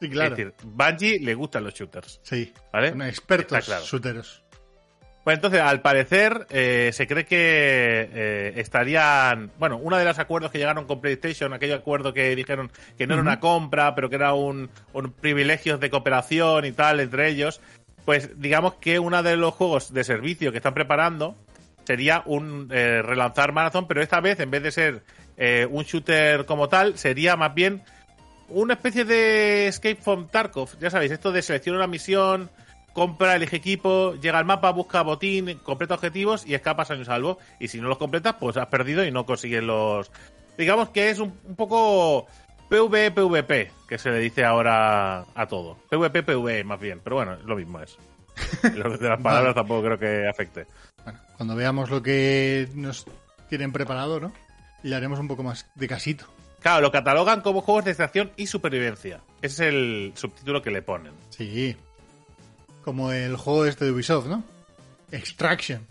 Sí, 0.00 0.10
claro. 0.10 0.34
es 0.34 0.36
decir, 0.36 0.54
Bungie 0.64 1.20
le 1.20 1.32
gustan 1.34 1.62
los 1.62 1.74
shooters. 1.74 2.18
sí, 2.24 2.52
¿Vale? 2.72 2.90
son 2.90 3.02
expertos 3.02 3.64
claro. 3.64 3.84
shooteros. 3.84 4.42
Pues 5.24 5.36
entonces, 5.36 5.60
al 5.60 5.82
parecer, 5.82 6.46
eh, 6.50 6.90
se 6.92 7.06
cree 7.06 7.24
que 7.24 7.36
eh, 8.12 8.52
estarían. 8.56 9.52
Bueno, 9.58 9.76
uno 9.76 9.96
de 9.96 10.04
los 10.04 10.18
acuerdos 10.18 10.50
que 10.50 10.58
llegaron 10.58 10.86
con 10.86 11.00
PlayStation, 11.00 11.52
aquel 11.52 11.72
acuerdo 11.72 12.12
que 12.12 12.34
dijeron 12.34 12.72
que 12.98 13.06
no 13.06 13.14
era 13.14 13.22
una 13.22 13.38
compra, 13.38 13.94
pero 13.94 14.10
que 14.10 14.16
era 14.16 14.34
un, 14.34 14.68
un 14.92 15.12
privilegios 15.12 15.78
de 15.78 15.90
cooperación 15.90 16.64
y 16.64 16.72
tal 16.72 16.98
entre 16.98 17.28
ellos, 17.28 17.60
pues 18.04 18.40
digamos 18.40 18.74
que 18.74 18.98
uno 18.98 19.22
de 19.22 19.36
los 19.36 19.54
juegos 19.54 19.92
de 19.92 20.02
servicio 20.02 20.50
que 20.50 20.58
están 20.58 20.74
preparando 20.74 21.36
sería 21.84 22.22
un 22.26 22.68
eh, 22.72 23.02
relanzar 23.02 23.52
Marathon, 23.52 23.86
pero 23.86 24.02
esta 24.02 24.20
vez 24.20 24.40
en 24.40 24.50
vez 24.50 24.62
de 24.62 24.72
ser 24.72 25.02
eh, 25.36 25.66
un 25.70 25.84
shooter 25.84 26.46
como 26.46 26.68
tal, 26.68 26.98
sería 26.98 27.36
más 27.36 27.54
bien 27.54 27.82
una 28.48 28.74
especie 28.74 29.04
de 29.04 29.68
Escape 29.68 29.96
from 30.00 30.28
Tarkov. 30.28 30.78
Ya 30.78 30.90
sabéis, 30.90 31.12
esto 31.12 31.32
de 31.32 31.42
selecciona 31.42 31.78
una 31.78 31.86
misión, 31.86 32.50
compra, 32.92 33.36
elige 33.36 33.56
equipo, 33.56 34.14
llega 34.14 34.38
al 34.38 34.44
mapa, 34.44 34.70
busca 34.70 35.02
botín, 35.02 35.58
completa 35.62 35.94
objetivos 35.94 36.46
y 36.46 36.54
escapas 36.54 36.90
a 36.90 36.94
un 36.94 37.04
salvo. 37.04 37.38
Y 37.58 37.68
si 37.68 37.80
no 37.80 37.88
los 37.88 37.98
completas, 37.98 38.36
pues 38.38 38.56
has 38.56 38.66
perdido 38.66 39.04
y 39.04 39.10
no 39.10 39.26
consigues 39.26 39.62
los. 39.62 40.10
Digamos 40.58 40.90
que 40.90 41.10
es 41.10 41.18
un, 41.18 41.38
un 41.44 41.56
poco 41.56 42.26
PvE, 42.68 43.10
PvP, 43.10 43.70
que 43.86 43.98
se 43.98 44.10
le 44.10 44.18
dice 44.18 44.44
ahora 44.44 45.26
a 45.34 45.46
todo. 45.46 45.76
PvP, 45.90 46.22
PvE, 46.22 46.64
más 46.64 46.80
bien. 46.80 47.00
Pero 47.04 47.16
bueno, 47.16 47.36
lo 47.44 47.56
mismo 47.56 47.80
es. 47.80 47.98
Lo 48.74 48.96
de 48.96 49.08
las 49.10 49.20
palabras 49.20 49.54
tampoco 49.54 49.82
creo 49.82 49.98
que 49.98 50.26
afecte. 50.26 50.66
Bueno, 51.04 51.20
cuando 51.36 51.54
veamos 51.54 51.90
lo 51.90 52.02
que 52.02 52.66
nos 52.74 53.04
tienen 53.50 53.72
preparado, 53.72 54.20
¿no? 54.20 54.32
Le 54.82 54.96
haremos 54.96 55.18
un 55.18 55.28
poco 55.28 55.42
más 55.42 55.70
de 55.74 55.86
casito. 55.86 56.24
Claro, 56.60 56.80
lo 56.80 56.90
catalogan 56.90 57.42
como 57.42 57.60
juegos 57.60 57.84
de 57.84 57.90
extracción 57.90 58.32
y 58.36 58.46
supervivencia. 58.46 59.20
Ese 59.42 59.68
es 59.68 59.74
el 59.74 60.12
subtítulo 60.14 60.62
que 60.62 60.70
le 60.70 60.80
ponen. 60.80 61.12
Sí. 61.28 61.76
Como 62.84 63.12
el 63.12 63.36
juego 63.36 63.66
este 63.66 63.84
de 63.84 63.92
Ubisoft, 63.92 64.26
¿no? 64.26 64.42
Extraction. 65.10 65.86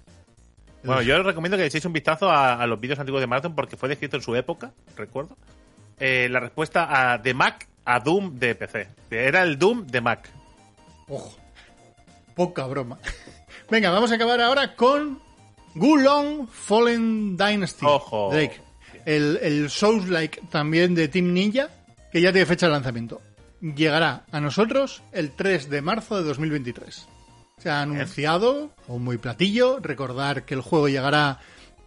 Bueno, 0.83 1.01
yo 1.03 1.19
os 1.19 1.25
recomiendo 1.25 1.57
que 1.57 1.65
echéis 1.65 1.86
un 1.86 1.93
vistazo 1.93 2.29
a, 2.29 2.55
a 2.55 2.65
los 2.67 2.79
vídeos 2.79 3.00
antiguos 3.00 3.21
de 3.21 3.27
Marathon 3.27 3.55
porque 3.55 3.77
fue 3.77 3.88
descrito 3.88 4.17
en 4.17 4.24
su 4.24 4.36
época, 4.36 4.71
recuerdo. 4.98 5.38
Eh, 6.00 6.27
la 6.29 6.39
respuesta 6.39 7.13
a, 7.13 7.19
de 7.19 7.33
Mac 7.33 7.67
a 7.86 8.00
Doom 8.00 8.39
de 8.39 8.55
PC. 8.55 8.88
Era 9.12 9.43
el 9.43 9.60
Doom 9.60 9.86
de 9.86 10.01
Mac. 10.01 10.29
Ojo. 11.07 11.38
Poca 12.36 12.65
broma. 12.65 12.98
Venga, 13.69 13.91
vamos 13.91 14.12
a 14.12 14.15
acabar 14.15 14.41
ahora 14.41 14.75
con 14.75 15.19
Gulong 15.75 16.48
Fallen 16.48 17.38
Dynasty. 17.38 17.86
Ojo. 17.86 18.29
Drake. 18.31 18.60
El, 19.05 19.38
el 19.41 19.69
Souls-like 19.69 20.41
también 20.50 20.95
de 20.95 21.07
Team 21.07 21.33
Ninja, 21.33 21.69
que 22.12 22.21
ya 22.21 22.31
tiene 22.31 22.45
fecha 22.45 22.65
de 22.65 22.74
lanzamiento. 22.74 23.21
Llegará 23.62 24.25
a 24.32 24.41
nosotros 24.41 25.03
el 25.12 25.32
3 25.32 25.70
de 25.70 25.82
marzo 25.84 26.18
de 26.18 26.24
2023. 26.24 27.08
Se 27.60 27.70
ha 27.70 27.84
anunciado, 27.84 28.74
un 28.88 29.03
muy 29.03 29.20
platillo, 29.20 29.80
recordar 29.80 30.46
que 30.46 30.56
el 30.56 30.62
juego 30.62 30.89
llegará 30.89 31.39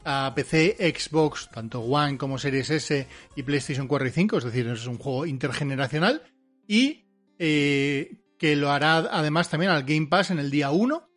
a 0.05 0.33
PC, 0.37 0.77
Xbox, 0.97 1.49
tanto 1.51 1.81
One 1.81 2.17
como 2.17 2.39
Series 2.39 2.71
S 2.71 3.09
y 3.35 3.43
PlayStation 3.43 3.89
4 3.89 4.07
y 4.07 4.11
5, 4.13 4.39
es 4.39 4.45
decir, 4.45 4.69
es 4.69 4.87
un 4.87 4.99
juego 4.99 5.27
intergeneracional, 5.27 6.23
y 6.69 7.07
eh, 7.41 8.21
que 8.39 8.55
lo 8.55 8.71
hará 8.71 8.99
además 8.99 9.51
también 9.51 9.73
al 9.73 9.83
Game 9.83 10.07
Pass 10.07 10.31
en 10.31 10.39
el 10.39 10.53
día 10.53 10.71
1. 10.71 11.09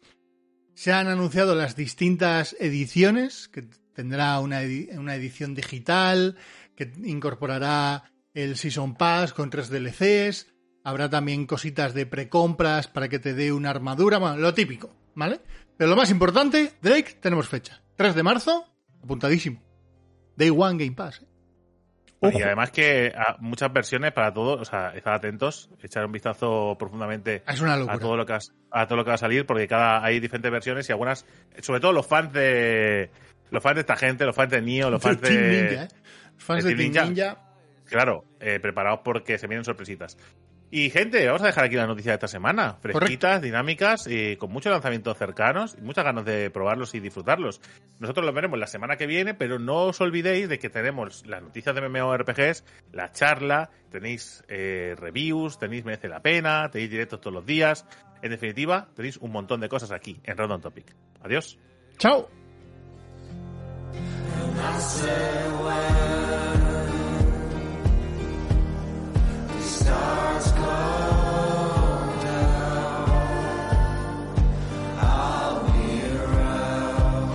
Se 0.73 0.91
han 0.91 1.07
anunciado 1.07 1.53
las 1.53 1.75
distintas 1.75 2.55
ediciones, 2.59 3.47
que 3.47 3.67
tendrá 3.93 4.39
una, 4.39 4.61
una 4.97 5.13
edición 5.13 5.53
digital, 5.53 6.35
que 6.75 6.91
incorporará 7.03 8.11
el 8.43 8.55
Season 8.55 8.95
Pass 8.95 9.33
con 9.33 9.49
tres 9.49 9.69
DLCs, 9.69 10.47
habrá 10.83 11.09
también 11.09 11.45
cositas 11.47 11.93
de 11.93 12.05
precompras 12.05 12.87
para 12.87 13.09
que 13.09 13.19
te 13.19 13.33
dé 13.33 13.51
una 13.51 13.69
armadura, 13.71 14.19
bueno, 14.19 14.37
lo 14.37 14.53
típico, 14.53 14.95
¿vale? 15.15 15.41
Pero 15.75 15.89
lo 15.89 15.95
más 15.95 16.11
importante, 16.11 16.73
Drake, 16.81 17.17
tenemos 17.19 17.47
fecha. 17.49 17.81
3 17.95 18.13
de 18.15 18.23
marzo, 18.23 18.65
apuntadísimo. 19.03 19.61
Day 20.35 20.49
One 20.51 20.77
Game 20.83 20.95
Pass. 20.95 21.21
¿eh? 22.21 22.31
Y 22.33 22.41
además 22.41 22.71
que 22.71 23.11
a 23.15 23.37
muchas 23.39 23.71
versiones 23.73 24.11
para 24.11 24.33
todo, 24.33 24.59
o 24.61 24.65
sea, 24.65 24.89
estad 24.95 25.13
atentos, 25.15 25.69
echar 25.83 26.05
un 26.05 26.11
vistazo 26.11 26.75
profundamente 26.77 27.43
Es 27.47 27.59
una 27.61 27.75
locura. 27.77 27.95
a 27.95 27.99
todo 27.99 28.17
lo 28.17 28.25
que 28.25 28.33
has- 28.33 28.53
a 28.71 28.87
todo 28.87 28.97
lo 28.97 29.03
que 29.03 29.09
va 29.09 29.15
a 29.15 29.19
salir, 29.19 29.45
porque 29.45 29.67
cada 29.67 30.03
hay 30.03 30.19
diferentes 30.19 30.51
versiones 30.51 30.89
y 30.89 30.91
algunas, 30.91 31.25
sobre 31.61 31.79
todo 31.79 31.91
los 31.93 32.05
fans 32.07 32.33
de 32.33 33.09
los 33.51 33.61
fans 33.63 33.75
de 33.75 33.81
esta 33.81 33.95
gente, 33.95 34.25
los 34.25 34.35
fans 34.35 34.51
de 34.51 34.61
Nio, 34.61 34.89
los 34.89 35.01
fans 35.01 35.21
de, 35.21 35.27
Team 35.29 35.49
Ninja, 35.69 35.83
¿eh? 35.83 35.87
Los 36.35 36.43
fans 36.43 36.63
de 36.63 36.69
de, 36.71 36.75
Team 36.75 36.91
Team 36.93 37.07
Ninja. 37.09 37.25
Ninja. 37.33 37.46
Claro, 37.87 38.25
eh, 38.39 38.59
preparados 38.59 39.01
porque 39.03 39.37
se 39.37 39.47
vienen 39.47 39.63
sorpresitas. 39.63 40.17
Y 40.69 40.89
gente, 40.89 41.25
vamos 41.25 41.41
a 41.43 41.45
dejar 41.45 41.63
aquí 41.63 41.77
la 41.77 41.87
noticia 41.87 42.11
de 42.11 42.15
esta 42.15 42.27
semana, 42.27 42.77
fresquitas, 42.81 43.41
dinámicas 43.41 44.05
y 44.05 44.35
con 44.35 44.51
muchos 44.51 44.69
lanzamientos 44.69 45.17
cercanos 45.17 45.77
y 45.79 45.81
muchas 45.81 46.03
ganas 46.03 46.25
de 46.25 46.49
probarlos 46.49 46.93
y 46.93 46.99
disfrutarlos. 46.99 47.61
Nosotros 47.99 48.25
los 48.25 48.35
veremos 48.35 48.59
la 48.59 48.67
semana 48.67 48.97
que 48.97 49.07
viene, 49.07 49.33
pero 49.33 49.59
no 49.59 49.85
os 49.85 50.01
olvidéis 50.01 50.49
de 50.49 50.59
que 50.59 50.69
tenemos 50.69 51.25
las 51.25 51.41
noticias 51.41 51.73
de 51.73 51.87
MMORPGs, 51.87 52.65
la 52.91 53.13
charla, 53.13 53.69
tenéis 53.89 54.43
eh, 54.49 54.93
reviews, 54.97 55.57
tenéis 55.57 55.85
merece 55.85 56.09
la 56.09 56.21
pena, 56.21 56.69
tenéis 56.69 56.91
directos 56.91 57.21
todos 57.21 57.33
los 57.33 57.45
días. 57.45 57.85
En 58.21 58.31
definitiva, 58.31 58.89
tenéis 58.93 59.15
un 59.17 59.31
montón 59.31 59.61
de 59.61 59.69
cosas 59.69 59.91
aquí 59.91 60.19
en 60.25 60.35
Random 60.35 60.59
Topic. 60.59 60.93
Adiós. 61.21 61.57
Chao. 61.97 62.29
stars. 69.87 70.26